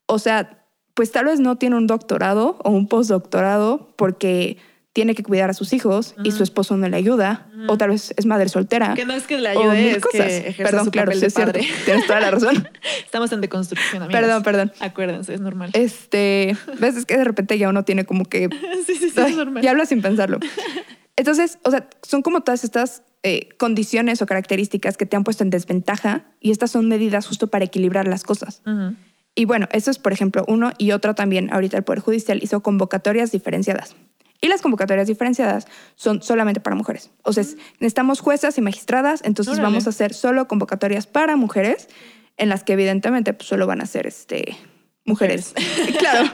o 0.07 0.19
sea, 0.19 0.65
pues 0.93 1.11
tal 1.11 1.25
vez 1.25 1.39
no 1.39 1.57
tiene 1.57 1.77
un 1.77 1.87
doctorado 1.87 2.57
o 2.63 2.69
un 2.69 2.87
postdoctorado 2.87 3.93
porque 3.95 4.57
tiene 4.93 5.15
que 5.15 5.23
cuidar 5.23 5.49
a 5.49 5.53
sus 5.53 5.73
hijos 5.73 6.13
y 6.23 6.31
su 6.31 6.43
esposo 6.43 6.77
no 6.77 6.87
le 6.87 6.95
ayuda, 6.95 7.47
o 7.67 7.77
tal 7.77 7.89
vez 7.89 8.13
es 8.15 8.27
madre 8.27 8.47
soltera. 8.47 8.93
Que 8.93 9.05
no 9.05 9.13
es 9.13 9.23
que 9.23 9.39
le 9.39 9.49
o 9.57 9.59
ayude, 9.59 9.83
mil 9.83 9.95
es 9.95 10.03
cosas. 10.03 10.27
que 10.27 10.55
Perdón, 10.57 10.85
su 10.85 10.91
claro, 10.91 11.11
sí 11.13 11.25
es 11.25 11.33
cierto. 11.33 11.53
padre. 11.53 11.67
Tienes 11.85 12.05
toda 12.05 12.19
la 12.19 12.29
razón. 12.31 12.69
Estamos 13.03 13.31
en 13.31 13.41
deconstrucción, 13.41 14.03
amigos. 14.03 14.21
perdón, 14.21 14.43
perdón. 14.43 14.71
Acuérdense, 14.79 15.33
es 15.33 15.41
normal. 15.41 15.71
Este, 15.73 16.55
ves, 16.79 16.95
es 16.95 17.05
que 17.05 17.17
de 17.17 17.23
repente 17.23 17.57
ya 17.57 17.69
uno 17.69 17.83
tiene 17.83 18.05
como 18.05 18.25
que 18.25 18.49
sí, 18.85 18.95
sí, 18.95 19.09
sí, 19.09 19.13
Ay, 19.17 19.31
es 19.31 19.37
normal. 19.37 19.63
Ya 19.63 19.71
hablo 19.71 19.85
sin 19.87 20.01
pensarlo. 20.03 20.39
Entonces, 21.15 21.57
o 21.63 21.71
sea, 21.71 21.87
son 22.03 22.21
como 22.21 22.41
todas 22.41 22.63
estas 22.63 23.01
eh, 23.23 23.49
condiciones 23.57 24.21
o 24.21 24.27
características 24.27 24.97
que 24.97 25.05
te 25.07 25.15
han 25.15 25.23
puesto 25.23 25.43
en 25.43 25.49
desventaja 25.49 26.25
y 26.39 26.51
estas 26.51 26.69
son 26.71 26.87
medidas 26.87 27.25
justo 27.27 27.47
para 27.47 27.65
equilibrar 27.65 28.07
las 28.07 28.23
cosas. 28.23 28.61
Ujú. 28.65 28.95
Y 29.35 29.45
bueno, 29.45 29.67
eso 29.71 29.89
es, 29.89 29.97
por 29.97 30.13
ejemplo, 30.13 30.45
uno 30.47 30.71
y 30.77 30.91
otro 30.91 31.15
también. 31.15 31.51
Ahorita 31.51 31.77
el 31.77 31.83
Poder 31.83 31.99
Judicial 32.01 32.39
hizo 32.43 32.61
convocatorias 32.61 33.31
diferenciadas. 33.31 33.95
Y 34.43 34.49
las 34.49 34.61
convocatorias 34.61 35.07
diferenciadas 35.07 35.67
son 35.95 36.21
solamente 36.21 36.59
para 36.59 36.75
mujeres. 36.75 37.11
O 37.23 37.31
sea, 37.31 37.41
es- 37.41 37.55
necesitamos 37.79 38.19
juezas 38.19 38.57
y 38.57 38.61
magistradas, 38.61 39.21
entonces 39.23 39.53
Órale. 39.53 39.69
vamos 39.69 39.87
a 39.87 39.91
hacer 39.91 40.13
solo 40.13 40.47
convocatorias 40.49 41.07
para 41.07 41.37
mujeres, 41.37 41.87
en 42.35 42.49
las 42.49 42.63
que 42.65 42.73
evidentemente 42.73 43.33
pues, 43.33 43.47
solo 43.47 43.67
van 43.67 43.79
a 43.81 43.85
ser 43.85 44.05
este, 44.05 44.57
mujeres. 45.05 45.53
claro. 45.99 46.29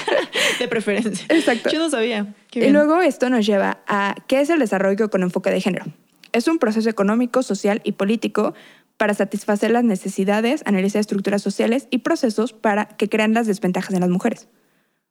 De 0.58 0.68
preferencia. 0.68 1.24
Exacto. 1.30 1.70
Yo 1.70 1.78
no 1.78 1.88
sabía. 1.90 2.34
Qué 2.50 2.58
Y 2.58 2.62
bien. 2.62 2.72
luego 2.74 3.00
esto 3.00 3.30
nos 3.30 3.46
lleva 3.46 3.78
a 3.86 4.14
qué 4.26 4.40
es 4.40 4.50
el 4.50 4.58
desarrollo 4.58 5.08
con 5.10 5.22
enfoque 5.22 5.50
de 5.50 5.60
género. 5.60 5.86
Es 6.32 6.48
un 6.48 6.58
proceso 6.58 6.90
económico, 6.90 7.42
social 7.42 7.80
y 7.84 7.92
político 7.92 8.52
para 8.98 9.14
satisfacer 9.14 9.70
las 9.70 9.84
necesidades, 9.84 10.62
analizar 10.66 11.00
estructuras 11.00 11.40
sociales 11.42 11.86
y 11.90 11.98
procesos 11.98 12.52
para 12.52 12.86
que 12.86 13.08
crean 13.08 13.32
las 13.34 13.46
desventajas 13.46 13.94
en 13.94 14.00
las 14.00 14.10
mujeres. 14.10 14.48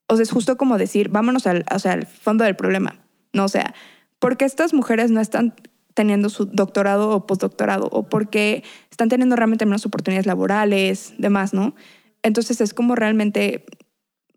O 0.07 0.15
sea, 0.15 0.23
es 0.23 0.31
justo 0.31 0.57
como 0.57 0.77
decir, 0.77 1.09
vámonos 1.09 1.47
al, 1.47 1.65
o 1.73 1.79
sea, 1.79 1.93
al 1.93 2.05
fondo 2.05 2.43
del 2.43 2.55
problema. 2.55 2.95
No, 3.33 3.45
o 3.45 3.49
sea, 3.49 3.73
porque 4.19 4.45
estas 4.45 4.73
mujeres 4.73 5.11
no 5.11 5.19
están 5.21 5.53
teniendo 5.93 6.29
su 6.29 6.45
doctorado 6.45 7.09
o 7.11 7.25
postdoctorado 7.25 7.87
o 7.91 8.03
porque 8.09 8.63
están 8.91 9.09
teniendo 9.09 9.35
realmente 9.35 9.65
menos 9.65 9.85
oportunidades 9.85 10.25
laborales, 10.25 11.13
demás, 11.17 11.53
¿no? 11.53 11.73
Entonces 12.21 12.59
es 12.61 12.73
como 12.73 12.95
realmente 12.95 13.65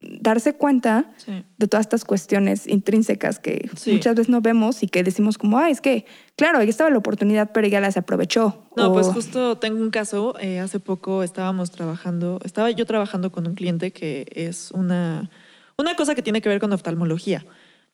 darse 0.01 0.55
cuenta 0.55 1.11
Sí. 1.17 1.45
de 1.59 1.67
todas 1.67 1.87
estas 1.87 2.05
cuestiones 2.05 2.69
intrínsecas 2.69 3.41
que 3.41 3.69
Sí. 3.75 3.93
muchas 3.95 4.15
veces 4.15 4.29
no 4.31 4.41
vemos 4.41 4.85
y 4.85 4.87
que 4.87 5.03
decimos 5.03 5.39
como, 5.39 5.59
ah, 5.59 5.71
es 5.71 5.81
que, 5.81 6.07
claro, 6.37 6.59
ahí 6.59 6.69
estaba 6.69 6.89
la 6.91 6.99
oportunidad, 6.99 7.51
pero 7.53 7.67
ella 7.67 7.81
la 7.81 7.89
desaprovechó. 7.89 8.63
No, 8.77 8.91
O- 8.91 8.93
pues 8.93 9.09
justo 9.09 9.59
tengo 9.59 9.83
un 9.83 9.91
caso. 9.91 10.35
eh, 10.39 10.61
hace 10.61 10.79
poco 10.79 11.25
estábamos 11.25 11.73
trabajando, 11.73 12.39
estaba 12.45 12.71
yo 12.71 12.87
trabajando 12.87 13.33
con 13.33 13.49
un 13.49 13.57
cliente 13.57 13.91
que 13.93 14.27
es 14.37 14.71
una, 14.71 15.31
una 15.79 15.95
cosa 15.95 16.15
que 16.15 16.23
tiene 16.23 16.43
que 16.43 16.49
ver 16.49 16.61
con 16.61 16.73
oftalmología. 16.73 17.47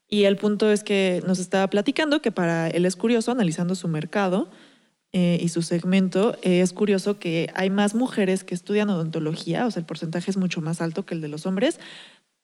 Y 0.09 0.25
el 0.25 0.37
punto 0.37 0.71
es 0.71 0.83
que 0.85 1.23
nos 1.27 1.39
estaba 1.39 1.69
platicando 1.69 2.21
que 2.21 2.33
para 2.33 2.69
él 2.69 2.87
es 2.87 2.97
curioso, 2.97 3.31
analizando 3.31 3.75
su 3.75 3.89
mercado 3.89 4.51
eh, 5.13 5.39
y 5.41 5.49
su 5.49 5.63
segmento, 5.63 6.37
eh, 6.43 6.61
es 6.61 6.73
curioso 6.73 7.19
que 7.19 7.51
hay 7.55 7.71
más 7.71 7.95
mujeres 7.95 8.45
que 8.45 8.55
estudian 8.55 8.91
odontología, 8.91 9.67
o 9.67 9.71
sea, 9.71 9.81
el 9.81 9.87
porcentaje 9.87 10.31
es 10.31 10.37
mucho 10.37 10.61
más 10.61 10.81
alto 10.81 11.07
que 11.07 11.15
el 11.15 11.21
de 11.21 11.29
los 11.29 11.47
hombres, 11.47 11.79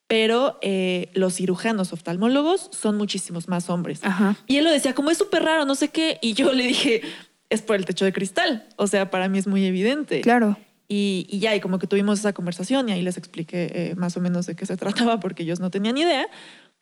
pero 0.06 0.58
eh, 0.62 1.10
los 1.14 1.34
cirujanos 1.34 1.92
oftalmólogos 1.92 2.68
son 2.72 2.96
muchísimos 2.96 3.46
más 3.48 3.70
hombres. 3.70 4.00
Ajá. 4.02 4.36
Y 4.46 4.56
él 4.56 4.64
lo 4.64 4.70
decía, 4.72 4.94
como 4.94 5.10
es 5.10 5.18
súper 5.18 5.44
raro, 5.44 5.64
no 5.64 5.76
sé 5.76 5.88
qué. 5.88 6.18
Y 6.20 6.34
yo 6.34 6.52
le 6.52 6.66
dije, 6.66 7.02
es 7.48 7.62
por 7.62 7.76
el 7.76 7.84
techo 7.84 8.04
de 8.04 8.12
cristal. 8.12 8.66
O 8.74 8.88
sea, 8.88 9.10
para 9.10 9.28
mí 9.28 9.38
es 9.38 9.46
muy 9.46 9.64
evidente. 9.64 10.20
Claro. 10.20 10.56
Y, 10.92 11.26
y 11.30 11.38
ya, 11.38 11.54
y 11.54 11.60
como 11.60 11.78
que 11.78 11.86
tuvimos 11.86 12.18
esa 12.18 12.32
conversación 12.32 12.88
y 12.88 12.92
ahí 12.92 13.00
les 13.02 13.16
expliqué 13.16 13.70
eh, 13.72 13.94
más 13.94 14.16
o 14.16 14.20
menos 14.20 14.46
de 14.46 14.56
qué 14.56 14.66
se 14.66 14.76
trataba 14.76 15.20
porque 15.20 15.44
ellos 15.44 15.60
no 15.60 15.70
tenían 15.70 15.96
idea. 15.96 16.26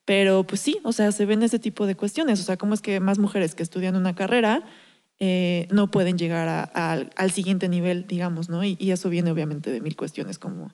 Pero 0.07 0.45
pues 0.45 0.63
sí, 0.63 0.79
o 0.85 0.93
sea, 0.93 1.13
se 1.13 1.27
ven 1.27 1.43
ese 1.43 1.59
tipo 1.59 1.87
de 1.87 1.95
cuestiones. 1.95 2.41
O 2.41 2.43
sea, 2.43 2.57
cómo 2.57 2.73
es 2.73 2.81
que 2.81 3.01
más 3.01 3.19
mujeres 3.19 3.55
que 3.55 3.63
estudian 3.63 3.95
una 3.97 4.15
carrera 4.15 4.63
eh, 5.21 5.69
no 5.71 5.91
pueden 5.91 6.17
llegar 6.17 6.49
a- 6.49 6.71
a- 6.73 6.93
al- 6.93 7.11
al 7.17 7.31
siguiente 7.33 7.69
nivel, 7.69 8.07
digamos, 8.07 8.49
¿no? 8.49 8.65
Y, 8.65 8.77
y 8.81 8.93
eso 8.93 9.11
viene 9.11 9.31
obviamente 9.31 9.71
de 9.71 9.81
mil 9.83 9.95
cuestiones 9.97 10.39
como, 10.39 10.73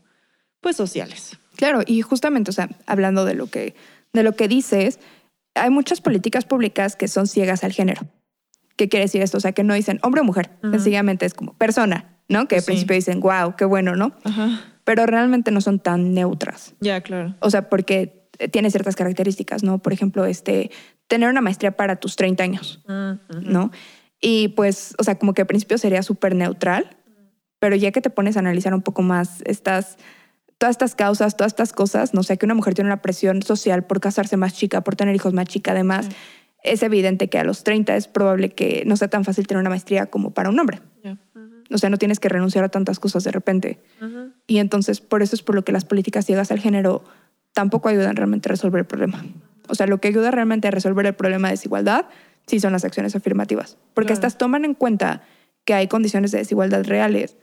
pues, 0.61 0.77
sociales. 0.77 1.37
Claro, 1.57 1.81
y 1.85 2.03
justamente, 2.03 2.51
o 2.51 2.53
sea, 2.53 2.69
hablando 2.87 3.25
de 3.25 3.35
lo 3.35 3.49
que, 3.49 3.75
de 4.13 4.23
lo 4.23 4.37
que 4.37 4.47
dices, 4.47 5.01
hay 5.57 5.71
muchas 5.71 6.01
políticas 6.01 6.45
públicas 6.45 6.95
que 6.95 7.09
son 7.09 7.27
ciegas 7.27 7.65
al 7.65 7.73
género. 7.73 8.03
¿Qué 8.77 8.89
quiere 8.89 9.07
decir 9.07 9.23
esto? 9.23 9.39
O 9.39 9.41
sea, 9.41 9.53
que 9.53 9.65
no 9.65 9.75
dicen 9.75 9.99
hombre 10.03 10.21
o 10.21 10.25
mujer, 10.25 10.51
Ujú. 10.63 10.73
sencillamente 10.73 11.27
es 11.27 11.35
como 11.35 11.55
persona, 11.55 12.14
¿no? 12.29 12.49
Que 12.49 12.57
al 12.57 12.63
Sí. 12.63 12.67
principio 12.67 12.95
dicen, 12.97 13.21
wow, 13.21 13.55
qué 13.57 13.65
bueno, 13.65 13.97
¿no? 13.97 14.13
Ajá. 14.25 14.61
Pero 14.85 15.07
realmente 15.07 15.51
no 15.51 15.61
son 15.61 15.79
tan 15.79 16.13
neutras. 16.15 16.75
Ya, 16.81 17.01
claro. 17.01 17.35
O 17.41 17.51
sea, 17.51 17.69
porque 17.69 18.29
tiene 18.51 18.71
ciertas 18.71 18.97
características, 18.97 19.63
¿no? 19.63 19.79
Por 19.79 19.93
ejemplo, 19.93 20.25
este, 20.27 20.71
tener 21.07 21.29
una 21.31 21.41
maestría 21.41 21.73
para 21.77 21.97
tus 21.97 22.17
30 22.17 22.43
años, 22.45 22.81
ujú. 22.87 23.41
¿no? 23.41 23.71
Y 24.21 24.49
pues, 24.49 24.95
o 24.99 25.05
sea, 25.05 25.17
como 25.19 25.35
que 25.35 25.43
al 25.43 25.47
principio 25.47 25.79
sería 25.79 26.03
súper 26.03 26.35
neutral, 26.35 26.97
pero 27.61 27.77
ya 27.77 27.93
que 27.93 28.01
te 28.01 28.11
pones 28.11 28.37
a 28.37 28.41
analizar 28.41 28.75
un 28.75 28.83
poco 28.83 29.03
más 29.03 29.43
estas, 29.47 29.97
todas 30.59 30.73
estas 30.75 30.95
causas, 30.95 31.37
todas 31.37 31.53
estas 31.53 31.73
cosas, 31.73 32.13
no 32.15 32.23
sé, 32.23 32.37
que 32.39 32.45
una 32.47 32.55
mujer 32.55 32.75
tiene 32.75 32.89
una 32.89 33.01
presión 33.03 33.43
social 33.43 33.85
por 33.85 34.01
casarse 34.01 34.37
más 34.37 34.55
chica, 34.55 34.81
por 34.83 34.97
tener 34.97 35.15
hijos 35.15 35.33
más 35.33 35.47
chica, 35.47 35.73
además, 35.73 36.09
es 36.63 36.83
evidente 36.83 37.29
que 37.29 37.39
a 37.39 37.45
los 37.45 37.63
30 37.65 37.95
es 37.97 38.09
probable 38.09 38.51
que 38.51 38.83
no 38.87 38.97
sea 38.97 39.09
tan 39.09 39.25
fácil 39.25 39.47
tener 39.47 39.61
una 39.61 39.71
maestría 39.71 40.07
como 40.07 40.31
para 40.33 40.49
un 40.51 40.59
hombre. 40.59 40.81
O 41.71 41.79
sea, 41.79 41.91
no 41.91 41.97
tienes 41.97 42.21
que 42.21 42.29
renunciar 42.29 42.65
a 42.65 42.69
tantas 42.69 42.99
cosas 42.99 43.25
de 43.25 43.31
repente. 43.33 43.81
Y 44.47 44.59
entonces, 44.59 45.01
por 45.01 45.23
eso 45.23 45.35
es 45.35 45.43
por 45.43 45.55
lo 45.55 45.65
que 45.65 45.73
las 45.73 45.85
políticas 45.85 46.27
ciegas 46.27 46.51
al 46.51 46.61
género 46.61 47.05
tampoco 47.53 47.89
ayudan 47.89 48.17
realmente 48.17 48.49
a 48.49 48.51
resolver 48.51 48.81
el 48.81 48.87
problema. 48.87 49.25
O 49.69 49.75
sea, 49.75 49.87
lo 49.87 49.99
que 49.99 50.09
ayuda 50.09 50.31
realmente 50.31 50.69
a 50.69 50.71
resolver 50.71 51.07
el 51.07 51.15
problema 51.15 51.49
de 51.49 51.55
desigualdad 51.55 52.07
sí 52.47 52.61
son 52.61 52.73
las 52.73 52.85
acciones 52.85 53.17
afirmativas. 53.17 53.79
Porque 53.95 54.09
Claro. 54.09 54.15
estas 54.19 54.39
toman 54.39 54.65
en 54.65 54.75
cuenta 54.75 55.23
que 55.65 55.73
hay 55.75 55.89
condiciones 55.89 56.31
de 56.33 56.39
desigualdad 56.39 56.85
reales 56.85 57.37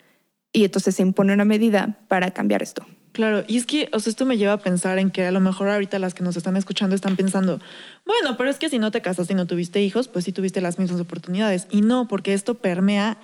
y 0.53 0.65
entonces 0.65 0.95
se 0.95 1.01
impone 1.01 1.33
una 1.33 1.45
medida 1.45 1.97
para 2.07 2.31
cambiar 2.31 2.61
esto. 2.61 2.85
Claro, 3.13 3.43
y 3.47 3.57
es 3.57 3.65
que, 3.65 3.89
o 3.91 3.99
sea, 3.99 4.11
esto 4.11 4.25
me 4.25 4.37
lleva 4.37 4.53
a 4.53 4.57
pensar 4.59 4.97
en 4.97 5.11
que 5.11 5.25
a 5.25 5.31
lo 5.31 5.41
mejor 5.41 5.67
ahorita 5.67 5.99
las 5.99 6.13
que 6.13 6.23
nos 6.23 6.37
están 6.37 6.55
escuchando 6.55 6.95
están 6.95 7.17
pensando, 7.17 7.59
bueno, 8.05 8.37
pero 8.37 8.49
es 8.49 8.57
que 8.57 8.69
si 8.69 8.79
no 8.79 8.91
te 8.91 9.01
casaste 9.01 9.33
y 9.33 9.35
no 9.35 9.47
tuviste 9.47 9.81
hijos, 9.81 10.07
pues 10.07 10.23
sí 10.25 10.31
tuviste 10.31 10.61
las 10.61 10.79
mismas 10.79 11.01
oportunidades. 11.01 11.67
Y 11.71 11.81
no, 11.81 12.07
porque 12.07 12.33
esto 12.33 12.55
permea 12.55 13.17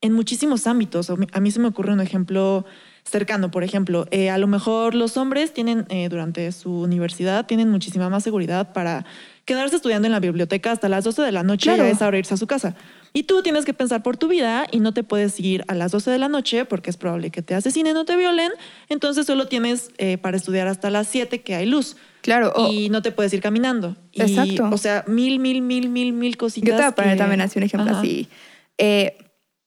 en 0.00 0.12
muchísimos 0.12 0.66
ámbitos. 0.66 1.10
A 1.10 1.40
mí- 1.40 1.50
se 1.50 1.60
me 1.60 1.68
ocurre 1.68 1.92
un 1.92 2.00
ejemplo 2.00 2.64
cercano, 3.04 3.50
por 3.50 3.64
ejemplo, 3.64 4.06
eh, 4.10 4.28
a 4.30 4.36
lo 4.38 4.46
mejor 4.46 4.94
los 4.94 5.16
hombres 5.16 5.54
tienen 5.54 5.86
eh, 5.88 6.08
durante 6.10 6.52
su 6.52 6.80
universidad, 6.82 7.46
tienen 7.46 7.70
muchísima 7.70 8.10
más 8.10 8.22
seguridad 8.22 8.72
para 8.74 9.06
quedarse 9.46 9.76
estudiando 9.76 10.06
en 10.06 10.12
la 10.12 10.20
biblioteca 10.20 10.72
hasta 10.72 10.90
las 10.90 11.04
12 11.04 11.22
de 11.22 11.32
la 11.32 11.42
noche 11.42 11.70
Claro. 11.70 11.84
y 11.84 11.88
a 11.88 11.90
esa 11.90 12.06
hora 12.06 12.18
irse 12.18 12.34
a 12.34 12.36
su 12.36 12.46
casa. 12.46 12.76
Y 13.14 13.22
tú 13.22 13.42
tienes 13.42 13.64
que 13.64 13.72
pensar 13.72 14.02
por 14.02 14.18
tu 14.18 14.28
vida 14.28 14.66
y 14.70 14.80
no 14.80 14.92
te 14.92 15.02
puedes 15.04 15.40
ir 15.40 15.64
a 15.68 15.74
las 15.74 15.90
12 15.90 16.10
de 16.10 16.18
la 16.18 16.28
noche 16.28 16.66
porque 16.66 16.90
es 16.90 16.98
probable 16.98 17.30
que 17.30 17.40
te 17.40 17.54
asesinen 17.54 17.96
o 17.96 18.04
te 18.04 18.14
violen. 18.14 18.52
Entonces 18.90 19.24
solo 19.26 19.48
tienes 19.48 19.90
eh, 19.96 20.18
para 20.18 20.36
estudiar 20.36 20.68
hasta 20.68 20.90
las 20.90 21.08
7 21.08 21.40
que 21.40 21.54
hay 21.54 21.64
luz 21.64 21.96
Claro, 22.20 22.52
o- 22.54 22.70
y 22.70 22.90
no 22.90 23.00
te 23.00 23.10
puedes 23.10 23.32
ir 23.32 23.40
caminando. 23.40 23.96
Y, 24.12 24.20
Exacto. 24.20 24.68
O 24.70 24.76
sea, 24.76 25.02
mil, 25.08 25.38
mil, 25.38 25.62
mil, 25.62 25.88
mil, 25.88 26.12
mil 26.12 26.36
cositas. 26.36 26.68
yo 26.68 26.74
te 26.76 26.82
voy 26.82 26.88
a 26.90 26.94
poner 26.94 27.12
que- 27.14 27.18
también 27.18 27.40
así 27.40 27.58
un 27.58 27.62
ejemplo 27.64 27.90
Ajá. 27.90 28.00
así. 28.00 28.28
Eh, 28.76 29.16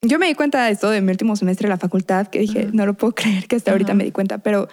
yo 0.02 0.18
me 0.18 0.26
di 0.26 0.34
cuenta 0.34 0.64
de 0.64 0.72
esto 0.72 0.90
de 0.90 1.00
mi 1.00 1.10
último 1.12 1.36
semestre 1.36 1.66
de 1.68 1.70
la 1.70 1.78
facultad, 1.78 2.26
que 2.26 2.40
dije, 2.40 2.68
no 2.72 2.86
lo 2.86 2.94
puedo 2.94 3.14
creer 3.14 3.46
que 3.46 3.56
hasta 3.56 3.70
ahorita 3.70 3.94
me 3.94 4.04
di 4.04 4.10
cuenta, 4.12 4.38
pero 4.38 4.68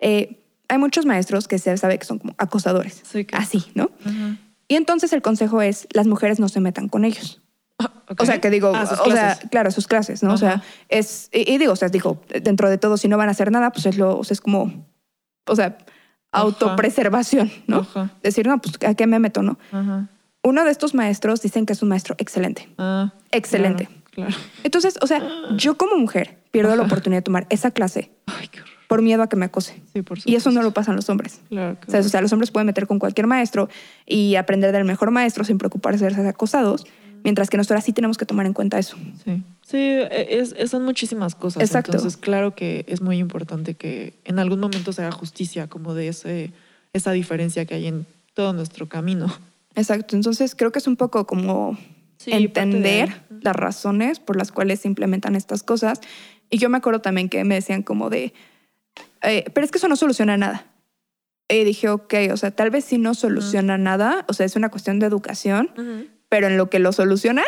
eh, 0.00 0.38
hay 0.68 0.78
muchos 0.78 1.06
maestros 1.06 1.46
que 1.48 1.58
se 1.58 1.76
sabe 1.76 1.98
que 1.98 2.04
son 2.04 2.18
como 2.18 2.34
acosadores. 2.38 3.00
Sí, 3.04 3.24
que- 3.24 3.36
Así, 3.36 3.64
¿no? 3.74 3.90
Ajá. 4.04 4.36
Y 4.68 4.74
entonces 4.76 5.12
el 5.12 5.22
consejo 5.22 5.60
es, 5.62 5.86
las 5.92 6.06
mujeres 6.06 6.40
no 6.40 6.48
se 6.48 6.60
metan 6.60 6.88
con 6.88 7.04
ellos. 7.04 7.40
Ah. 7.78 7.92
O 8.18 8.24
sea, 8.26 8.40
que 8.40 8.50
digo, 8.50 8.72
Ah, 8.74 8.88
o 9.04 9.10
sea, 9.10 9.38
claro, 9.50 9.70
sus 9.70 9.86
clases, 9.86 10.22
¿no? 10.22 10.32
O 10.34 10.36
sea, 10.38 10.62
es, 10.88 11.28
y, 11.32 11.50
y 11.52 11.58
digo, 11.58 11.72
o 11.72 11.76
sea, 11.76 11.88
digo, 11.88 12.20
dentro 12.42 12.68
de 12.70 12.78
todo, 12.78 12.96
si 12.96 13.06
no 13.08 13.16
van 13.18 13.28
a 13.28 13.32
hacer 13.32 13.50
nada, 13.52 13.70
pues 13.70 13.86
es 13.86 13.98
lo, 13.98 14.18
o 14.18 14.24
sea, 14.24 14.34
es 14.34 14.40
como, 14.40 14.86
o 15.46 15.56
sea, 15.56 15.76
autopreservación, 16.32 17.50
¿no? 17.66 17.78
Ajá. 17.80 18.10
Decir, 18.22 18.46
no, 18.46 18.58
pues, 18.60 18.74
¿a 18.86 18.94
qué 18.94 19.06
me 19.06 19.18
meto, 19.18 19.42
no? 19.42 19.58
Ajá. 19.72 20.08
Uno 20.42 20.64
de 20.64 20.70
estos 20.70 20.94
maestros 20.94 21.40
dicen 21.42 21.66
que 21.66 21.72
es 21.72 21.82
un 21.82 21.88
maestro 21.88 22.14
excelente. 22.18 22.68
Ah, 22.78 23.12
Excelente. 23.30 23.86
Claro. 23.86 24.01
Claro. 24.12 24.34
Entonces, 24.62 24.98
o 25.02 25.06
sea, 25.06 25.20
yo 25.56 25.76
como 25.76 25.96
mujer 25.96 26.38
pierdo 26.52 26.76
la 26.76 26.84
oportunidad 26.84 27.18
de 27.18 27.22
tomar 27.24 27.46
esa 27.50 27.70
clase 27.72 28.10
Ay, 28.26 28.48
qué 28.48 28.60
horror. 28.60 28.72
por 28.88 29.02
miedo 29.02 29.22
a 29.22 29.28
que 29.28 29.36
me 29.36 29.46
acose. 29.46 29.72
Sí, 29.92 30.02
por 30.02 30.18
supuesto. 30.18 30.30
Y 30.30 30.36
eso 30.36 30.50
no 30.50 30.62
lo 30.62 30.72
pasan 30.72 30.94
los 30.96 31.08
hombres. 31.10 31.40
Claro. 31.48 31.78
O 31.86 31.90
sea, 31.90 31.98
o 31.98 32.00
horror. 32.00 32.10
sea, 32.10 32.20
los 32.20 32.32
hombres 32.32 32.50
pueden 32.50 32.66
meter 32.66 32.86
con 32.86 32.98
cualquier 32.98 33.26
maestro 33.26 33.68
y 34.06 34.36
aprender 34.36 34.70
del 34.72 34.84
mejor 34.84 35.10
maestro 35.10 35.44
sin 35.44 35.58
preocuparse 35.58 36.04
de 36.04 36.14
ser 36.14 36.26
acosados, 36.26 36.86
mientras 37.24 37.48
que 37.50 37.56
nosotras 37.56 37.84
sí 37.84 37.92
tenemos 37.92 38.18
que 38.18 38.26
tomar 38.26 38.46
en 38.46 38.52
cuenta 38.52 38.78
eso. 38.78 38.96
Sí, 39.24 39.42
sí 39.62 39.78
es, 40.10 40.54
es- 40.58 40.70
son 40.70 40.84
muchísimas 40.84 41.34
cosas. 41.34 41.62
Exacto. 41.62 41.92
Entonces, 41.92 42.16
claro 42.18 42.54
que 42.54 42.84
es 42.88 43.00
muy 43.00 43.18
importante 43.18 43.74
que 43.74 44.12
en 44.24 44.38
algún 44.38 44.60
momento 44.60 44.92
se 44.92 45.02
haga 45.02 45.12
justicia 45.12 45.68
como 45.68 45.94
de 45.94 46.08
ese, 46.08 46.52
esa 46.92 47.12
diferencia 47.12 47.64
que 47.64 47.74
hay 47.76 47.86
en 47.86 48.06
todo 48.34 48.52
nuestro 48.52 48.88
camino. 48.88 49.34
Exacto. 49.74 50.16
Entonces 50.16 50.54
creo 50.54 50.70
que 50.70 50.80
es 50.80 50.86
un 50.86 50.96
poco 50.96 51.26
como 51.26 51.78
Sí, 52.24 52.30
de 52.30 52.36
entender 52.36 53.08
ahí. 53.10 53.38
las 53.42 53.56
razones 53.56 54.20
por 54.20 54.36
las 54.36 54.52
cuales 54.52 54.80
se 54.80 54.88
implementan 54.88 55.34
estas 55.36 55.62
cosas. 55.62 56.00
Y 56.50 56.58
yo 56.58 56.68
me 56.68 56.78
acuerdo 56.78 57.00
también 57.00 57.28
que 57.28 57.42
me 57.44 57.54
decían 57.56 57.82
como 57.82 58.10
de, 58.10 58.32
eh, 59.22 59.44
pero 59.54 59.64
es 59.64 59.70
que 59.70 59.78
eso 59.78 59.88
no 59.88 59.96
soluciona 59.96 60.36
nada. 60.36 60.66
Y 61.48 61.64
dije, 61.64 61.88
ok, 61.88 62.14
o 62.32 62.36
sea, 62.36 62.50
tal 62.50 62.70
vez 62.70 62.84
sí 62.84 62.98
no 62.98 63.14
soluciona 63.14 63.76
nada, 63.76 64.24
o 64.28 64.32
sea, 64.32 64.46
es 64.46 64.56
una 64.56 64.70
cuestión 64.70 64.98
de 64.98 65.06
educación, 65.06 65.70
pero 66.28 66.46
en 66.46 66.56
lo 66.56 66.70
que 66.70 66.78
lo 66.78 66.92
soluciona, 66.92 67.42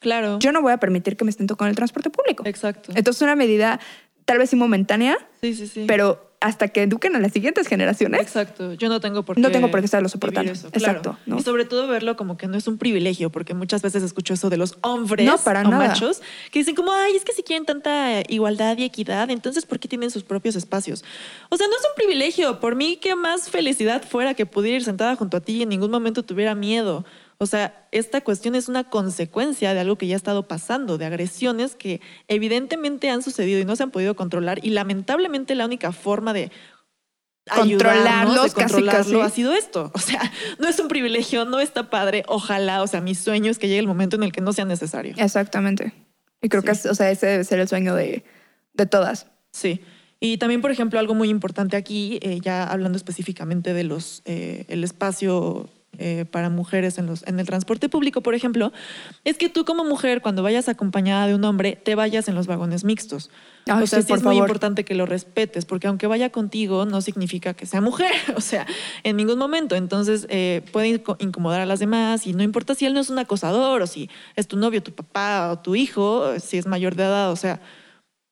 Claro. 0.00 0.38
yo 0.40 0.50
no 0.50 0.60
voy 0.62 0.72
a 0.72 0.78
permitir 0.78 1.16
que 1.16 1.24
me 1.24 1.30
estén 1.30 1.46
tocando 1.46 1.70
el 1.70 1.76
transporte 1.76 2.10
público. 2.10 2.42
Exacto. 2.46 2.92
Entonces, 2.96 3.22
una 3.22 3.36
medida 3.36 3.78
tal 4.24 4.38
vez 4.38 4.50
sí 4.50 4.56
momentánea, 4.56 5.16
Sí, 5.40 5.54
sí, 5.54 5.68
sí. 5.68 5.84
pero 5.86 6.31
hasta 6.42 6.68
que 6.68 6.82
eduquen 6.82 7.16
a 7.16 7.20
las 7.20 7.32
siguientes 7.32 7.68
generaciones, 7.68 8.20
Exacto. 8.20 8.72
Yo 8.74 8.88
no 8.88 9.00
tengo 9.00 9.24
por 9.24 9.36
qué. 9.36 9.42
No 9.42 9.50
tengo 9.50 9.70
por 9.70 9.80
qué 9.80 9.86
estarlo 9.86 10.08
soportando. 10.08 10.52
eso, 10.52 10.68
Exacto, 10.72 11.02
claro. 11.12 11.18
¿no? 11.26 11.38
Y 11.38 11.42
sobre 11.42 11.64
todo 11.64 11.86
verlo 11.88 12.16
como 12.16 12.36
que 12.36 12.46
no 12.48 12.56
es 12.56 12.66
un 12.66 12.78
privilegio, 12.78 13.30
porque 13.30 13.54
muchas 13.54 13.82
veces 13.82 14.02
escucho 14.02 14.34
eso 14.34 14.50
de 14.50 14.56
los 14.56 14.76
hombres 14.82 15.26
No, 15.26 15.38
para 15.38 15.60
o 15.60 15.70
nada. 15.70 15.88
machos 15.88 16.20
que 16.50 16.58
dicen 16.58 16.74
como, 16.74 16.92
ay, 16.92 17.16
es 17.16 17.24
que 17.24 17.32
si 17.32 17.42
quieren 17.42 17.64
tanta 17.64 18.22
igualdad 18.28 18.76
y 18.78 18.84
equidad, 18.84 19.30
entonces 19.30 19.66
¿por 19.66 19.78
qué 19.78 19.88
tienen 19.88 20.10
sus 20.10 20.24
propios 20.24 20.56
espacios? 20.56 21.04
O 21.48 21.56
sea, 21.56 21.66
no 21.68 21.74
es 21.74 21.82
un 21.82 21.94
privilegio. 21.96 22.60
Por 22.60 22.76
mí, 22.76 22.96
qué 23.00 23.14
más 23.14 23.48
felicidad 23.48 24.02
fuera 24.02 24.34
que 24.34 24.46
pudiera 24.46 24.76
ir 24.76 24.84
sentada 24.84 25.16
junto 25.16 25.36
a 25.36 25.40
ti 25.40 25.58
y 25.58 25.62
en 25.62 25.68
ningún 25.68 25.90
momento 25.90 26.22
tuviera 26.22 26.54
miedo. 26.54 27.04
O 27.42 27.46
sea, 27.46 27.88
esta 27.90 28.20
cuestión 28.20 28.54
es 28.54 28.68
una 28.68 28.84
consecuencia 28.84 29.74
de 29.74 29.80
algo 29.80 29.98
que 29.98 30.06
ya 30.06 30.14
ha 30.14 30.16
estado 30.16 30.46
pasando, 30.46 30.96
de 30.96 31.06
agresiones 31.06 31.74
que 31.74 32.00
evidentemente 32.28 33.10
han 33.10 33.22
sucedido 33.22 33.58
y 33.58 33.64
no 33.64 33.74
se 33.74 33.82
han 33.82 33.90
podido 33.90 34.14
controlar. 34.14 34.64
Y 34.64 34.70
lamentablemente 34.70 35.56
la 35.56 35.66
única 35.66 35.90
forma 35.90 36.32
de 36.32 36.52
Controlarlos, 37.50 38.54
de 38.54 38.62
controlarlo 38.62 39.18
casi. 39.18 39.20
ha 39.20 39.34
sido 39.34 39.52
esto. 39.54 39.90
O 39.94 39.98
sea, 39.98 40.32
no 40.60 40.68
es 40.68 40.78
un 40.78 40.86
privilegio, 40.86 41.44
no 41.44 41.58
está 41.58 41.90
padre. 41.90 42.22
Ojalá, 42.28 42.82
o 42.82 42.86
sea, 42.86 43.00
mi 43.00 43.16
sueño 43.16 43.50
es 43.50 43.58
que 43.58 43.66
llegue 43.66 43.80
el 43.80 43.88
momento 43.88 44.14
en 44.14 44.22
el 44.22 44.30
que 44.30 44.40
no 44.40 44.52
sea 44.52 44.64
necesario. 44.64 45.14
Exactamente. 45.18 45.92
Y 46.40 46.48
creo 46.48 46.62
que 46.62 46.76
Sí. 46.76 46.86
o 46.88 46.94
sea, 46.94 47.10
ese 47.10 47.26
debe 47.26 47.44
ser 47.44 47.58
el 47.58 47.66
sueño 47.66 47.96
de, 47.96 48.22
de 48.74 48.86
todas. 48.86 49.26
Sí. 49.50 49.80
Y 50.20 50.38
también, 50.38 50.60
por 50.60 50.70
ejemplo, 50.70 51.00
algo 51.00 51.14
muy 51.14 51.28
importante 51.28 51.76
aquí, 51.76 52.20
eh, 52.22 52.38
ya 52.40 52.62
hablando 52.64 52.96
específicamente 52.96 53.74
de 53.74 53.82
los, 53.82 54.22
eh, 54.24 54.64
el 54.68 54.84
espacio 54.84 55.68
eh, 55.98 56.24
para 56.30 56.48
mujeres 56.48 56.96
en, 56.98 57.06
los, 57.06 57.22
en 57.26 57.38
el 57.38 57.46
transporte 57.46 57.88
público, 57.88 58.22
por 58.22 58.34
ejemplo, 58.34 58.72
es 59.24 59.36
que 59.36 59.48
tú 59.50 59.64
como 59.66 59.84
mujer, 59.84 60.22
cuando 60.22 60.42
vayas 60.42 60.68
acompañada 60.68 61.26
de 61.26 61.34
un 61.34 61.44
hombre, 61.44 61.76
te 61.76 61.94
vayas 61.94 62.28
en 62.28 62.34
los 62.34 62.46
vagones 62.46 62.82
mixtos. 62.84 63.30
Ay, 63.66 63.84
o 63.84 63.86
sea, 63.86 64.00
sí, 64.00 64.06
sí, 64.08 64.12
es 64.14 64.22
muy 64.22 64.34
favor. 64.36 64.48
importante 64.48 64.84
que 64.84 64.94
lo 64.94 65.04
respetes, 65.06 65.66
porque 65.66 65.86
aunque 65.86 66.06
vaya 66.06 66.30
contigo, 66.30 66.86
no 66.86 67.00
significa 67.02 67.54
que 67.54 67.66
sea 67.66 67.80
mujer, 67.80 68.10
o 68.36 68.40
sea, 68.40 68.66
en 69.04 69.16
ningún 69.16 69.38
momento. 69.38 69.76
Entonces, 69.76 70.26
eh, 70.30 70.62
puede 70.72 71.02
inco- 71.02 71.16
incomodar 71.20 71.60
a 71.60 71.66
las 71.66 71.78
demás 71.78 72.26
y 72.26 72.32
no 72.32 72.42
importa 72.42 72.74
si 72.74 72.86
él 72.86 72.94
no 72.94 73.00
es 73.00 73.10
un 73.10 73.18
acosador 73.18 73.82
o 73.82 73.86
si 73.86 74.08
es 74.34 74.48
tu 74.48 74.56
novio, 74.56 74.82
tu 74.82 74.92
papá 74.92 75.52
o 75.52 75.58
tu 75.58 75.74
hijo, 75.74 76.38
si 76.40 76.56
es 76.56 76.66
mayor 76.66 76.96
de 76.96 77.04
edad, 77.04 77.30
o 77.30 77.36
sea, 77.36 77.60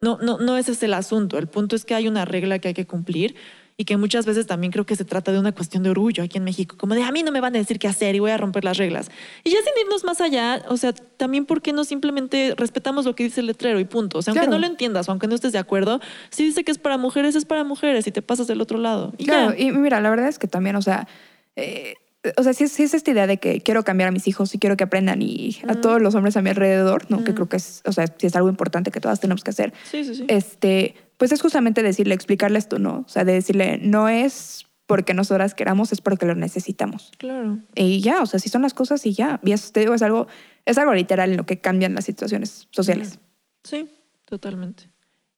no, 0.03 0.19
no, 0.23 0.39
no 0.39 0.57
ese 0.57 0.73
es 0.73 0.83
el 0.83 0.95
asunto. 0.95 1.37
El 1.37 1.47
punto 1.47 1.77
es 1.77 1.85
que 1.85 1.95
hay 1.95 2.09
una 2.09 2.25
regla 2.25 2.59
que 2.59 2.69
hay 2.69 2.75
que 2.75 2.87
cumplir 2.87 3.37
y 3.81 3.87
que 3.87 3.97
muchas 3.97 4.27
veces 4.27 4.47
también 4.47 4.73
creo 4.73 4.85
que 4.85 4.95
se 4.95 5.07
trata 5.07 5.33
de 5.33 5.39
una 5.39 5.53
cuestión 5.53 5.83
de 5.83 5.89
orgullo 5.89 6.23
aquí 6.23 6.37
en 6.37 6.45
México, 6.45 6.77
como 6.79 6.95
de 6.95 7.03
a 7.03 7.11
mí 7.13 7.23
no 7.23 7.33
me 7.33 7.41
van 7.41 7.55
a 7.55 7.59
decir 7.59 7.79
qué 7.79 7.89
hacer 7.89 8.15
y 8.15 8.19
voy 8.19 8.31
a 8.31 8.37
romper 8.37 8.63
las 8.63 8.77
reglas. 8.77 9.11
Y 9.43 9.49
ya 9.49 9.57
sin 9.57 9.73
irnos 9.87 10.05
más 10.05 10.21
allá, 10.21 10.63
o 10.69 10.77
sea, 10.77 10.93
también 10.93 11.47
por 11.47 11.63
qué 11.63 11.73
no 11.73 11.85
simplemente 11.85 12.53
respetamos 12.59 13.07
lo 13.07 13.15
que 13.15 13.23
dice 13.25 13.41
el 13.41 13.47
letrero 13.47 13.81
y 13.81 13.87
punto. 13.87 14.19
O 14.19 14.23
sea, 14.23 14.33
aunque 14.33 14.41
Claro. 14.47 14.53
no 14.53 14.59
lo 14.59 14.67
entiendas 14.71 15.09
o 15.09 15.13
aunque 15.13 15.29
no 15.29 15.35
estés 15.35 15.53
de 15.53 15.59
acuerdo, 15.59 15.99
si 16.29 16.45
dice 16.45 16.63
que 16.63 16.73
es 16.73 16.77
para 16.79 16.99
mujeres, 16.99 17.35
es 17.37 17.47
para 17.47 17.65
mujeres 17.65 18.07
y 18.07 18.11
te 18.13 18.21
pasas 18.21 18.47
del 18.47 18.61
otro 18.61 18.77
lado. 18.77 19.15
Y 19.17 19.25
Claro, 19.25 19.55
ya. 19.57 19.59
y 19.65 19.73
mira, 19.73 19.99
la 20.03 20.11
verdad 20.11 20.29
es 20.29 20.39
que 20.39 20.47
también, 20.47 20.77
o 20.77 20.83
sea, 20.83 21.09
eh, 21.57 21.95
o 22.37 22.43
sea, 22.43 22.53
sí 22.53 22.65
es, 22.65 22.73
sí 22.73 22.83
es 22.83 22.93
esta 22.93 23.11
idea 23.13 23.27
de 23.27 23.39
que 23.39 23.63
quiero 23.63 23.83
cambiar 23.83 24.11
a 24.11 24.13
mis 24.13 24.29
hijos 24.29 24.55
y 24.55 24.59
quiero 24.59 24.77
que 24.77 24.85
aprendan 24.85 25.23
y 25.23 25.57
a 25.67 25.73
Ujú. 25.73 25.81
todos 25.81 26.03
los 26.03 26.15
hombres 26.15 26.37
a 26.37 26.43
mi 26.43 26.51
alrededor, 26.51 27.07
¿no? 27.11 27.25
Que 27.25 27.31
Ujú. 27.31 27.35
creo 27.35 27.49
que 27.49 27.57
es, 27.57 27.81
o 27.87 27.93
sea, 27.93 28.09
sí 28.19 28.27
es 28.27 28.37
algo 28.37 28.51
importante 28.51 28.91
que 28.91 29.01
todas 29.01 29.21
tenemos 29.21 29.43
que 29.43 29.49
hacer. 29.53 29.73
Sí, 29.91 30.05
sí, 30.05 30.15
sí. 30.17 30.25
Este, 30.29 30.97
pues 31.21 31.33
es 31.33 31.43
justamente 31.43 31.83
decirle, 31.83 32.15
explicarle 32.15 32.59
esto, 32.59 32.79
¿no? 32.79 33.05
O 33.07 33.09
sea, 33.11 33.25
de 33.25 33.35
decirle, 33.35 33.79
no 33.83 34.09
es 34.09 34.65
porque 34.87 35.13
nosotras 35.13 35.53
queramos, 35.53 35.93
es 35.93 36.01
porque 36.01 36.25
lo 36.25 36.35
necesitamos. 36.35 37.13
Claro. 37.19 37.59
Y 37.75 38.01
ya, 38.01 38.23
o 38.23 38.27
sea, 38.27 38.41
si 38.41 38.49
son 38.49 38.63
las 38.63 38.73
cosas 38.73 39.05
y 39.05 39.13
ya. 39.13 39.39
Y 39.45 39.53
eso 39.53 39.71
te 39.71 39.81
digo, 39.81 39.93
es 39.93 40.01
algo, 40.01 40.29
es 40.65 40.79
algo 40.79 40.95
literal 40.95 41.33
en 41.33 41.37
lo 41.37 41.45
que 41.45 41.61
cambian 41.61 41.95
las 41.95 42.07
situaciones 42.07 42.69
sociales. 42.71 43.19
Sí, 43.65 43.91
totalmente. 44.25 44.85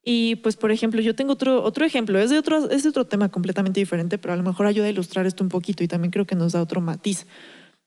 Y 0.05 0.37
pues, 0.37 0.55
por 0.55 0.71
ejemplo, 0.71 1.01
yo 1.01 1.17
tengo 1.17 1.33
otro, 1.33 1.65
otro 1.65 1.85
ejemplo, 1.85 2.21
es 2.21 2.31
de 2.31 2.39
otro, 2.39 2.71
es 2.71 2.85
de 2.85 2.89
otro 2.89 3.07
tema 3.07 3.31
completamente 3.31 3.81
diferente, 3.81 4.19
pero 4.19 4.35
a 4.35 4.37
lo 4.37 4.45
mejor 4.45 4.67
ayuda 4.67 4.87
a 4.87 4.91
ilustrar 4.91 5.27
esto 5.27 5.43
un 5.43 5.51
poquito 5.51 5.83
y 5.83 5.89
también 5.89 6.13
creo 6.13 6.27
que 6.27 6.37
nos 6.37 6.53
da 6.53 6.63
otro 6.63 6.81
matiz. 6.81 7.27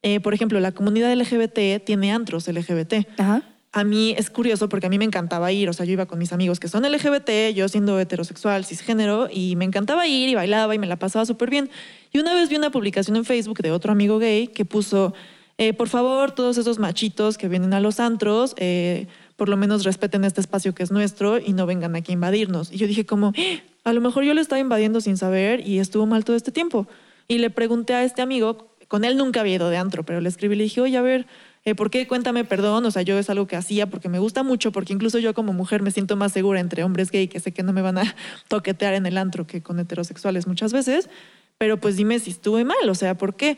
Eh, 0.02 0.20
por 0.20 0.34
ejemplo, 0.34 0.60
la 0.60 0.74
comunidad 0.74 1.14
LGBT 1.16 1.82
tiene 1.86 2.12
antros 2.12 2.46
LGBT. 2.50 3.08
Ajá. 3.18 3.55
A 3.75 3.84
mí 3.84 4.15
es 4.17 4.29
curioso 4.29 4.70
porque 4.70 4.86
a 4.88 4.89
mí 4.89 4.98
me 4.98 5.03
encantaba 5.03 5.51
ir, 5.51 5.67
o 5.67 5.74
sea, 5.74 5.86
yo 5.86 5.91
iba 5.91 6.05
con 6.05 6.17
mis 6.17 6.32
amigos 6.32 6.62
que 6.62 6.70
son 6.70 6.89
LGBT, 6.89 7.53
yo 7.53 7.67
siendo 7.67 8.00
heterosexual, 8.00 8.63
cisgénero, 8.63 9.27
y 9.29 9.58
me 9.58 9.65
encantaba 9.65 10.08
ir 10.08 10.29
y 10.29 10.34
bailaba 10.34 10.74
y 10.74 10.79
me 10.79 10.88
la 10.88 10.96
pasaba 10.96 11.25
súper 11.25 11.50
bien. 11.50 11.70
Y 12.13 12.20
una 12.20 12.34
vez 12.34 12.48
vi 12.48 12.55
una 12.55 12.70
publicación 12.72 13.17
en 13.17 13.25
Facebook 13.25 13.58
de 13.58 13.72
otro 13.72 13.91
amigo 13.91 14.17
gay 14.17 14.48
que 14.48 14.63
puso, 14.63 15.13
eh, 15.58 15.74
por 15.74 15.89
favor, 15.89 16.32
todos 16.32 16.58
esos 16.58 16.79
machitos 16.79 17.38
que 17.38 17.50
vienen 17.50 17.74
a 17.74 17.82
los 17.82 18.00
antros, 18.00 18.55
eh, 18.55 19.08
por 19.36 19.50
lo 19.50 19.58
menos 19.58 19.84
respeten 19.84 20.24
este 20.24 20.39
espacio 20.39 20.74
que 20.74 20.82
es 20.82 20.91
nuestro 20.91 21.38
y 21.38 21.51
no 21.51 21.65
vengan 21.65 21.98
aquí 21.98 22.13
a 22.13 22.15
invadirnos. 22.15 22.72
Y 22.72 22.77
yo 22.77 22.88
dije 22.88 23.05
como, 23.05 23.34
"Eh, 23.36 23.62
a 23.84 23.91
lo 23.91 24.00
mejor 24.00 24.24
yo 24.24 24.34
le 24.34 24.39
estaba 24.39 24.62
invadiendo 24.62 25.01
sin 25.01 25.17
saber 25.17 25.67
y 25.67 25.79
estuvo 25.79 26.05
mal 26.05 26.24
todo 26.24 26.38
este 26.38 26.53
tiempo. 26.53 26.88
Y 27.27 27.39
le 27.39 27.50
pregunté 27.50 27.94
a 27.94 28.05
este 28.05 28.22
amigo, 28.22 28.70
con 28.88 29.03
él 29.03 29.17
nunca 29.17 29.41
había 29.41 29.55
ido 29.55 29.70
de 29.70 29.75
antro, 29.75 30.03
pero 30.05 30.22
le 30.22 30.29
escribí 30.29 30.55
y 30.55 30.60
le 30.60 30.63
dije, 30.63 30.79
oye, 30.79 30.96
a 30.96 31.01
ver, 31.01 31.25
eh, 31.66 31.76
¿por 31.76 31.90
qué? 31.90 32.08
Cuéntame 32.08 32.46
perdón. 32.46 32.86
O 32.86 32.92
sea, 32.92 33.02
yo 33.02 33.18
es 33.18 33.30
algo 33.30 33.48
que 33.48 33.56
hacía 33.56 33.90
porque 33.90 34.08
me 34.08 34.20
gusta 34.20 34.44
mucho, 34.44 34.72
porque 34.72 34.94
incluso 34.94 35.20
yo 35.20 35.34
como 35.34 35.51
mujer 35.51 35.82
me 35.82 35.92
siento 35.92 36.16
más 36.16 36.32
segura 36.32 36.60
entre 36.60 36.84
hombres 36.84 37.12
gay, 37.12 37.28
que 37.28 37.40
sé 37.40 37.51
que 37.51 37.64
no 37.64 37.74
me 37.74 37.82
van 37.82 37.98
a 37.98 38.16
toquetear 38.48 38.94
en 38.94 39.06
el 39.06 39.18
antro 39.18 39.48
que 39.48 39.62
con 39.62 39.80
heterosexuales 39.80 40.48
muchas 40.48 40.72
veces. 40.72 41.10
Pero 41.58 41.80
pues 41.80 41.96
dime 41.96 42.20
si 42.20 42.32
estuve 42.32 42.66
mal, 42.66 42.90
o 42.90 42.96
sea, 42.96 43.18
¿por 43.18 43.36
qué? 43.36 43.58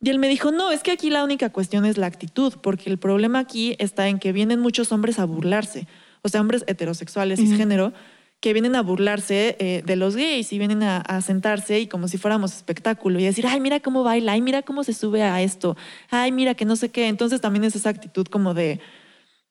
Y 0.00 0.10
él 0.10 0.18
me 0.18 0.28
dijo, 0.28 0.52
no, 0.52 0.70
es 0.70 0.82
que 0.82 0.92
aquí 0.92 1.10
la 1.10 1.24
única 1.24 1.50
cuestión 1.50 1.84
es 1.84 1.98
la 1.98 2.06
actitud, 2.06 2.54
porque 2.62 2.88
el 2.88 2.98
problema 2.98 3.40
aquí 3.40 3.74
está 3.78 4.08
en 4.08 4.18
que 4.18 4.32
vienen 4.32 4.60
muchos 4.60 4.92
hombres 4.92 5.18
a 5.18 5.24
burlarse, 5.24 5.88
o 6.22 6.28
sea, 6.28 6.40
hombres 6.40 6.64
heterosexuales, 6.68 7.40
cisgénero, 7.40 7.92
que 8.40 8.52
vienen 8.52 8.76
a 8.76 8.82
burlarse 8.82 9.56
eh, 9.58 9.82
de 9.84 9.96
los 9.96 10.14
gays 10.14 10.52
y 10.52 10.58
vienen 10.58 10.82
a, 10.84 10.98
a 10.98 11.20
sentarse 11.22 11.80
y 11.80 11.86
como 11.88 12.06
si 12.06 12.18
fuéramos 12.18 12.54
espectáculo 12.54 13.18
y 13.18 13.24
decir, 13.24 13.46
ay, 13.48 13.60
mira 13.60 13.80
cómo 13.80 14.04
baila, 14.04 14.32
ay, 14.32 14.40
mira 14.42 14.62
cómo 14.62 14.84
se 14.84 14.92
sube 14.92 15.22
a 15.24 15.42
esto, 15.42 15.76
ay, 16.10 16.30
mira 16.30 16.54
que 16.54 16.64
no 16.64 16.76
sé 16.76 16.90
qué. 16.90 17.08
Entonces 17.08 17.40
también 17.40 17.64
es 17.64 17.74
esa 17.74 17.88
actitud 17.90 18.26
como 18.28 18.54
de, 18.54 18.78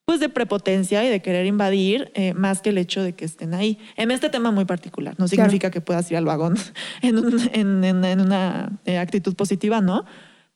pues 0.05 0.21
de 0.21 0.29
prepotencia 0.29 1.03
y 1.03 1.09
de 1.09 1.21
querer 1.21 1.45
invadir 1.47 2.11
eh, 2.13 2.33
más 2.33 2.61
que 2.61 2.69
el 2.69 2.77
hecho 2.77 3.03
de 3.03 3.13
que 3.13 3.25
estén 3.25 3.53
ahí. 3.53 3.77
En 3.97 4.09
este 4.09 4.29
tema 4.29 4.51
muy 4.51 4.63
particular, 4.63 5.15
no 5.17 5.27
significa 5.27 5.69
que 5.69 5.81
puedas 5.81 6.09
ir 6.09 6.15
al 6.15 6.23
vagón 6.25 6.55
en, 7.01 7.17
un- 7.17 7.49
en- 7.53 7.83
en- 7.83 8.05
en 8.05 8.21
una 8.21 8.79
eh, 8.85 8.97
actitud 8.99 9.35
positiva, 9.35 9.81
¿no? 9.81 10.05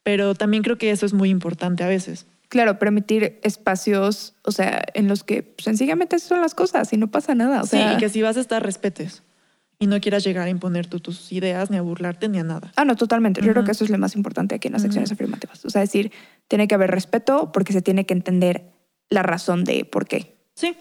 Pero 0.03 0.35
también 0.35 0.63
creo 0.63 0.77
que 0.77 0.91
eso 0.91 1.05
es 1.05 1.11
muy 1.13 1.29
importante 1.29 1.83
a 1.83 1.87
veces. 1.87 2.27
Claro, 2.51 2.79
permitir 2.79 3.39
espacios, 3.43 4.33
o 4.43 4.51
sea, 4.51 4.81
en 4.93 5.07
los 5.07 5.23
que 5.23 5.55
sencillamente 5.57 6.17
esas 6.17 6.27
son 6.27 6.41
las 6.41 6.53
cosas 6.53 6.91
y 6.91 6.97
no 6.97 7.09
pasa 7.09 7.33
nada. 7.33 7.61
O 7.61 7.63
sí, 7.63 7.77
sea, 7.77 7.93
y 7.93 7.97
que 7.97 8.09
si 8.09 8.21
vas 8.21 8.35
a 8.35 8.41
estar, 8.41 8.61
respetes. 8.61 9.23
Y 9.79 9.87
no 9.87 10.01
quieras 10.01 10.25
llegar 10.25 10.47
a 10.47 10.49
imponer 10.49 10.85
tú 10.87 10.99
tus 10.99 11.31
ideas, 11.31 11.71
ni 11.71 11.77
a 11.77 11.81
burlarte, 11.81 12.27
ni 12.27 12.39
a 12.39 12.43
nada. 12.43 12.73
Ah, 12.75 12.83
no, 12.83 12.97
totalmente. 12.97 13.41
Yo 13.41 13.53
creo 13.53 13.63
que 13.63 13.71
eso 13.71 13.85
es 13.85 13.89
lo 13.89 13.97
más 13.97 14.17
importante 14.17 14.55
aquí 14.55 14.67
en 14.67 14.73
las 14.73 14.81
Ujú. 14.81 14.87
secciones 14.87 15.13
afirmativas. 15.13 15.63
O 15.63 15.69
sea, 15.69 15.79
decir, 15.79 16.11
tiene 16.49 16.67
que 16.67 16.75
haber 16.75 16.91
respeto 16.91 17.53
porque 17.53 17.71
se 17.71 17.81
tiene 17.81 18.05
que 18.05 18.13
entender 18.13 18.65
la 19.09 19.23
razón 19.23 19.63
de 19.63 19.85
por 19.85 20.05
qué. 20.05 20.35
Sí. 20.53 20.75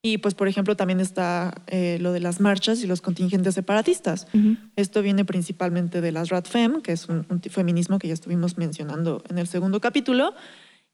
Y 0.00 0.18
pues, 0.18 0.34
por 0.34 0.48
ejemplo, 0.48 0.74
también 0.74 1.00
está 1.00 1.52
eh, 1.66 1.98
lo 2.00 2.12
de 2.14 2.20
las 2.20 2.40
marchas 2.40 2.82
y 2.82 2.86
los 2.86 3.02
contingentes 3.02 3.54
separatistas. 3.54 4.26
Esto 4.76 5.02
viene 5.02 5.26
principalmente 5.26 6.00
de 6.00 6.12
las 6.12 6.30
RADFEM, 6.30 6.80
que 6.80 6.92
es 6.92 7.10
un, 7.10 7.26
un 7.28 7.42
feminismo 7.42 7.98
que 7.98 8.08
ya 8.08 8.14
estuvimos 8.14 8.56
mencionando 8.56 9.22
en 9.28 9.36
el 9.36 9.46
segundo 9.48 9.82
capítulo. 9.82 10.32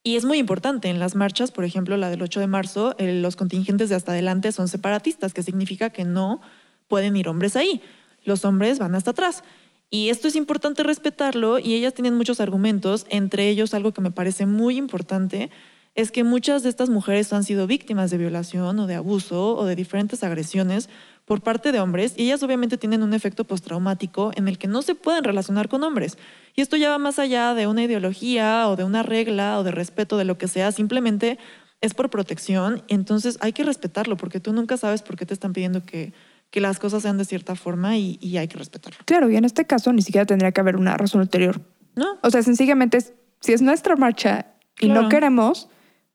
Y 0.02 0.16
es 0.16 0.24
muy 0.24 0.38
importante. 0.38 0.88
En 0.88 0.98
las 0.98 1.14
marchas, 1.14 1.50
por 1.50 1.64
ejemplo, 1.64 1.96
la 1.96 2.08
del 2.08 2.22
8 2.22 2.40
de 2.40 2.46
marzo, 2.46 2.94
eh, 2.98 3.20
los 3.20 3.36
contingentes 3.36 3.90
de 3.90 3.96
hasta 3.96 4.12
adelante 4.12 4.50
son 4.52 4.68
separatistas, 4.68 5.34
que 5.34 5.42
significa 5.42 5.90
que 5.90 6.04
no 6.04 6.40
pueden 6.88 7.16
ir 7.16 7.28
hombres 7.28 7.54
ahí. 7.54 7.82
Los 8.24 8.44
hombres 8.44 8.78
van 8.78 8.94
hasta 8.94 9.10
atrás. 9.10 9.44
Y 9.90 10.08
esto 10.08 10.28
es 10.28 10.36
importante 10.36 10.84
respetarlo 10.84 11.58
y 11.58 11.74
ellas 11.74 11.94
tienen 11.94 12.14
muchos 12.16 12.40
argumentos, 12.40 13.06
entre 13.10 13.48
ellos 13.48 13.74
algo 13.74 13.92
que 13.92 14.00
me 14.00 14.12
parece 14.12 14.46
muy 14.46 14.76
importante, 14.76 15.50
es 15.94 16.10
que 16.12 16.24
muchas 16.24 16.62
de 16.62 16.68
estas 16.68 16.88
mujeres 16.88 17.32
han 17.32 17.44
sido 17.44 17.66
víctimas 17.66 18.10
de 18.10 18.18
violación 18.18 18.78
o 18.78 18.86
de 18.86 18.94
abuso 18.94 19.56
o 19.56 19.64
de 19.66 19.76
diferentes 19.76 20.22
agresiones 20.22 20.88
por 21.24 21.42
parte 21.42 21.72
de 21.72 21.80
hombres 21.80 22.14
y 22.16 22.24
ellas 22.24 22.42
obviamente 22.42 22.78
tienen 22.78 23.02
un 23.02 23.12
efecto 23.14 23.44
postraumático 23.44 24.32
en 24.36 24.48
el 24.48 24.58
que 24.58 24.68
no 24.68 24.82
se 24.82 24.94
pueden 24.94 25.24
relacionar 25.24 25.68
con 25.68 25.82
hombres. 25.82 26.16
Y 26.56 26.60
esto 26.60 26.76
ya 26.76 26.90
va 26.90 26.98
más 26.98 27.18
allá 27.18 27.54
de 27.54 27.66
una 27.66 27.82
ideología 27.84 28.68
o 28.68 28.76
de 28.76 28.84
una 28.84 29.02
regla 29.02 29.58
o 29.58 29.64
de 29.64 29.70
respeto 29.72 30.16
de 30.16 30.24
lo 30.24 30.38
que 30.38 30.48
sea, 30.48 30.72
simplemente 30.72 31.38
es 31.80 31.94
por 31.94 32.10
protección 32.10 32.82
y 32.88 32.94
entonces 32.94 33.38
hay 33.40 33.52
que 33.52 33.64
respetarlo 33.64 34.16
porque 34.16 34.38
tú 34.40 34.52
nunca 34.52 34.76
sabes 34.76 35.02
por 35.02 35.16
qué 35.16 35.24
te 35.26 35.34
están 35.34 35.52
pidiendo 35.52 35.82
que, 35.82 36.12
que 36.50 36.60
las 36.60 36.78
cosas 36.78 37.02
sean 37.02 37.16
de 37.18 37.24
cierta 37.24 37.54
forma 37.56 37.96
y, 37.96 38.18
y 38.20 38.36
hay 38.36 38.48
que 38.48 38.58
respetarlo. 38.58 38.98
Claro, 39.06 39.30
y 39.30 39.36
en 39.36 39.44
este 39.44 39.66
caso 39.66 39.92
ni 39.92 40.02
siquiera 40.02 40.26
tendría 40.26 40.52
que 40.52 40.60
haber 40.60 40.76
una 40.76 40.96
razón 40.96 41.20
ulterior. 41.20 41.60
¿No? 41.96 42.06
O 42.22 42.30
sea, 42.30 42.42
sencillamente, 42.42 42.98
si 43.40 43.52
es 43.52 43.62
nuestra 43.62 43.96
marcha 43.96 44.46
y 44.78 44.86
Claro. 44.86 45.02
no 45.02 45.08
queremos, 45.08 45.68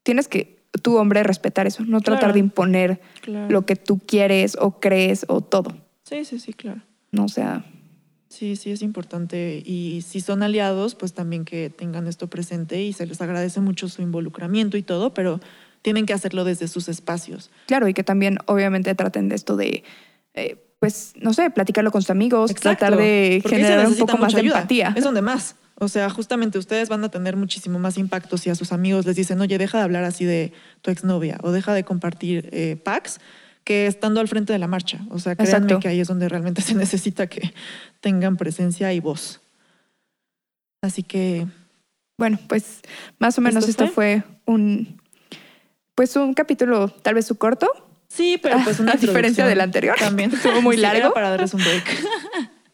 tienes 0.05 0.27
que, 0.29 0.63
tu 0.83 0.97
hombre, 0.97 1.23
respetar 1.23 1.67
eso, 1.67 1.83
no 1.83 1.99
tratar 1.99 2.31
de 2.33 2.39
imponer 2.39 3.01
Claro. 3.21 3.49
lo 3.49 3.65
que 3.65 3.75
tú 3.75 3.99
quieres 3.99 4.55
o 4.59 4.79
crees 4.79 5.25
o 5.27 5.41
todo. 5.41 5.75
Sí, 6.03 6.23
sí, 6.25 6.39
sí, 6.39 6.53
claro. 6.53 6.81
No, 7.11 7.25
o 7.25 7.29
sea, 7.29 7.65
Sí, 8.27 8.57
sí, 8.57 8.71
es 8.71 8.81
importante. 8.81 9.61
Y 9.65 10.01
si 10.01 10.19
son 10.19 10.43
aliados, 10.43 10.93
pues 10.95 11.13
también 11.13 11.45
que 11.45 11.69
tengan 11.69 12.05
esto 12.05 12.27
presente 12.27 12.83
y 12.83 12.91
se 12.91 13.05
les 13.05 13.21
agradece 13.21 13.61
mucho 13.61 13.87
su 13.87 14.01
involucramiento 14.01 14.75
y 14.75 14.83
todo, 14.83 15.13
pero 15.13 15.39
tienen 15.81 16.05
que 16.05 16.11
hacerlo 16.13 16.43
desde 16.43 16.67
sus 16.67 16.89
espacios. 16.89 17.49
claro, 17.67 17.87
y 17.87 17.93
que 17.93 18.03
también 18.03 18.39
obviamente 18.47 18.93
traten 18.95 19.29
de 19.29 19.35
esto 19.35 19.55
de, 19.55 19.83
eh, 20.33 20.64
pues, 20.79 21.13
no 21.15 21.33
sé, 21.33 21.49
platicarlo 21.49 21.91
con 21.91 22.01
sus 22.01 22.11
amigos, 22.11 22.53
tratar 22.53 22.95
de 22.95 23.39
porque 23.41 23.57
generar 23.57 23.87
un 23.87 23.95
poco 23.95 24.17
más 24.17 24.33
de 24.33 24.41
ayuda. 24.41 24.57
empatía. 24.57 24.93
Es 24.95 25.03
donde 25.03 25.21
más. 25.21 25.55
O 25.77 25.89
sea, 25.89 26.09
justamente 26.09 26.57
ustedes 26.57 26.87
van 26.87 27.03
a 27.03 27.09
tener 27.09 27.35
muchísimo 27.35 27.79
más 27.79 27.97
impacto 27.97 28.37
si 28.37 28.49
a 28.49 28.55
sus 28.55 28.71
amigos 28.71 29.05
les 29.05 29.15
dicen, 29.15 29.41
oye, 29.41 29.57
deja 29.57 29.77
de 29.79 29.83
hablar 29.83 30.05
así 30.05 30.23
de 30.23 30.53
tu 30.81 30.89
exnovia 30.89 31.37
o 31.43 31.51
deja 31.51 31.73
de 31.73 31.83
compartir 31.83 32.49
eh, 32.53 32.77
packs 32.81 33.19
que 33.65 33.87
estando 33.87 34.21
al 34.21 34.27
frente 34.29 34.53
de 34.53 34.59
la 34.59 34.67
marcha. 34.67 35.01
O 35.09 35.19
sea, 35.19 35.35
créanme 35.35 35.65
Exacto. 35.65 35.79
que 35.81 35.87
ahí 35.89 35.99
es 35.99 36.07
donde 36.07 36.29
realmente 36.29 36.61
se 36.61 36.75
necesita 36.75 37.27
que 37.27 37.53
tengan 37.99 38.37
presencia 38.37 38.93
y 38.93 39.01
voz. 39.01 39.41
Así 40.81 41.03
que 41.03 41.47
Bueno, 42.17 42.39
pues 42.47 42.81
más 43.19 43.37
o 43.37 43.41
menos 43.41 43.67
¿Esto 43.67 43.83
esto 43.85 43.93
fue 43.93 44.23
un, 44.45 45.01
pues 45.95 46.15
un 46.15 46.33
capítulo 46.35 46.89
tal 46.89 47.15
vez 47.15 47.25
su 47.25 47.35
corto, 47.35 47.67
sí, 48.07 48.39
pero 48.41 48.57
pues 48.63 48.79
una 48.79 48.91
A 48.93 48.97
diferencia 48.97 49.45
del 49.45 49.61
anterior, 49.61 49.95
también 49.97 50.31
estuvo 50.33 50.61
muy 50.61 50.75
Sí, 50.75 50.81
largo. 50.81 51.13
para 51.13 51.29
darles 51.29 51.53
un 51.53 51.61
break. 51.61 51.83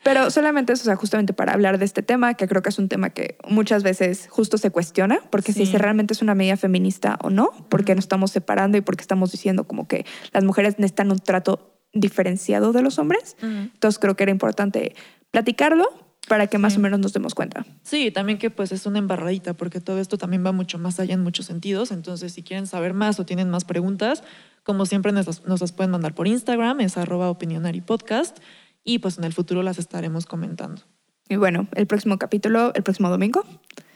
pero 0.04 0.30
solamente 0.32 0.74
eso, 0.74 0.84
o 0.84 0.86
sea, 0.86 0.96
justamente 0.96 1.34
para 1.34 1.54
hablar 1.54 1.78
de 1.78 1.86
este 1.86 2.02
tema, 2.02 2.34
que 2.34 2.48
creo 2.48 2.62
que 2.62 2.70
es 2.70 2.80
un 2.80 2.90
tema 2.90 3.12
que 3.12 3.38
muchas 3.48 3.84
veces 3.84 4.28
justo 4.30 4.58
se 4.58 4.72
cuestiona, 4.72 5.20
porque 5.30 5.54
si 5.54 5.66
Sí. 5.66 5.72
se 5.74 5.78
realmente 5.78 6.14
es 6.14 6.22
una 6.22 6.36
medida 6.36 6.58
feminista 6.58 7.18
o 7.22 7.30
no, 7.30 7.52
porque 7.70 7.94
nos 7.96 8.06
estamos 8.06 8.32
separando 8.32 8.78
y 8.78 8.82
porque 8.82 9.02
estamos 9.02 9.32
diciendo 9.32 9.66
como 9.66 9.88
que 9.88 10.06
las 10.34 10.44
mujeres 10.44 10.80
necesitan 10.80 11.12
un 11.12 11.20
trato 11.20 11.78
diferenciado 11.94 12.72
de 12.72 12.82
los 12.82 12.98
hombres. 13.00 13.36
Entonces 13.42 14.00
creo 14.00 14.16
que 14.16 14.24
era 14.24 14.32
importante 14.32 14.96
platicarlo 15.30 15.90
para 16.28 16.48
que 16.48 16.58
más 16.58 16.74
Sí. 16.74 16.80
o 16.80 16.82
menos 16.82 17.00
nos 17.00 17.14
demos 17.14 17.34
cuenta. 17.36 17.66
Sí, 17.84 18.12
también 18.12 18.38
que 18.38 18.50
pues 18.50 18.72
es 18.72 18.86
una 18.86 19.00
embarradita, 19.00 19.54
porque 19.54 19.82
todo 19.82 20.00
esto 20.00 20.18
también 20.18 20.46
va 20.46 20.52
mucho 20.52 20.78
más 20.80 21.00
allá 21.00 21.14
en 21.16 21.22
muchos 21.24 21.46
sentidos. 21.48 21.92
Entonces, 21.92 22.34
si 22.34 22.44
quieren 22.44 22.68
saber 22.68 22.94
más 22.94 23.20
o 23.20 23.26
tienen 23.26 23.50
más 23.50 23.66
preguntas, 23.66 24.24
como 24.64 24.86
siempre 24.86 25.12
nos 25.12 25.26
las, 25.28 25.46
nos 25.46 25.60
las 25.62 25.72
pueden 25.72 25.92
mandar 25.92 26.14
por 26.14 26.28
Instagram, 26.28 26.80
es 26.82 26.98
arroba 26.98 27.30
opinionaripodcast, 27.30 28.38
y 28.84 29.00
pues 29.00 29.18
en 29.18 29.24
el 29.24 29.34
futuro 29.34 29.64
las 29.64 29.78
estaremos 29.80 30.26
comentando. 30.26 30.82
Y 31.30 31.36
bueno, 31.38 31.68
el 31.76 31.88
próximo 31.88 32.18
capítulo, 32.18 32.72
el 32.76 32.84
próximo 32.84 33.10
domingo. 33.10 33.44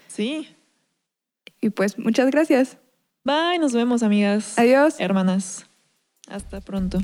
Sí. 0.08 0.48
Y 1.62 1.70
pues 1.70 1.98
muchas 2.00 2.32
gracias. 2.32 2.78
Bye, 3.24 3.60
nos 3.60 3.74
vemos, 3.74 4.04
amigas. 4.04 4.58
Adiós. 4.58 4.96
Hermanas. 5.00 5.66
Hasta 6.28 6.62
pronto. 6.62 7.00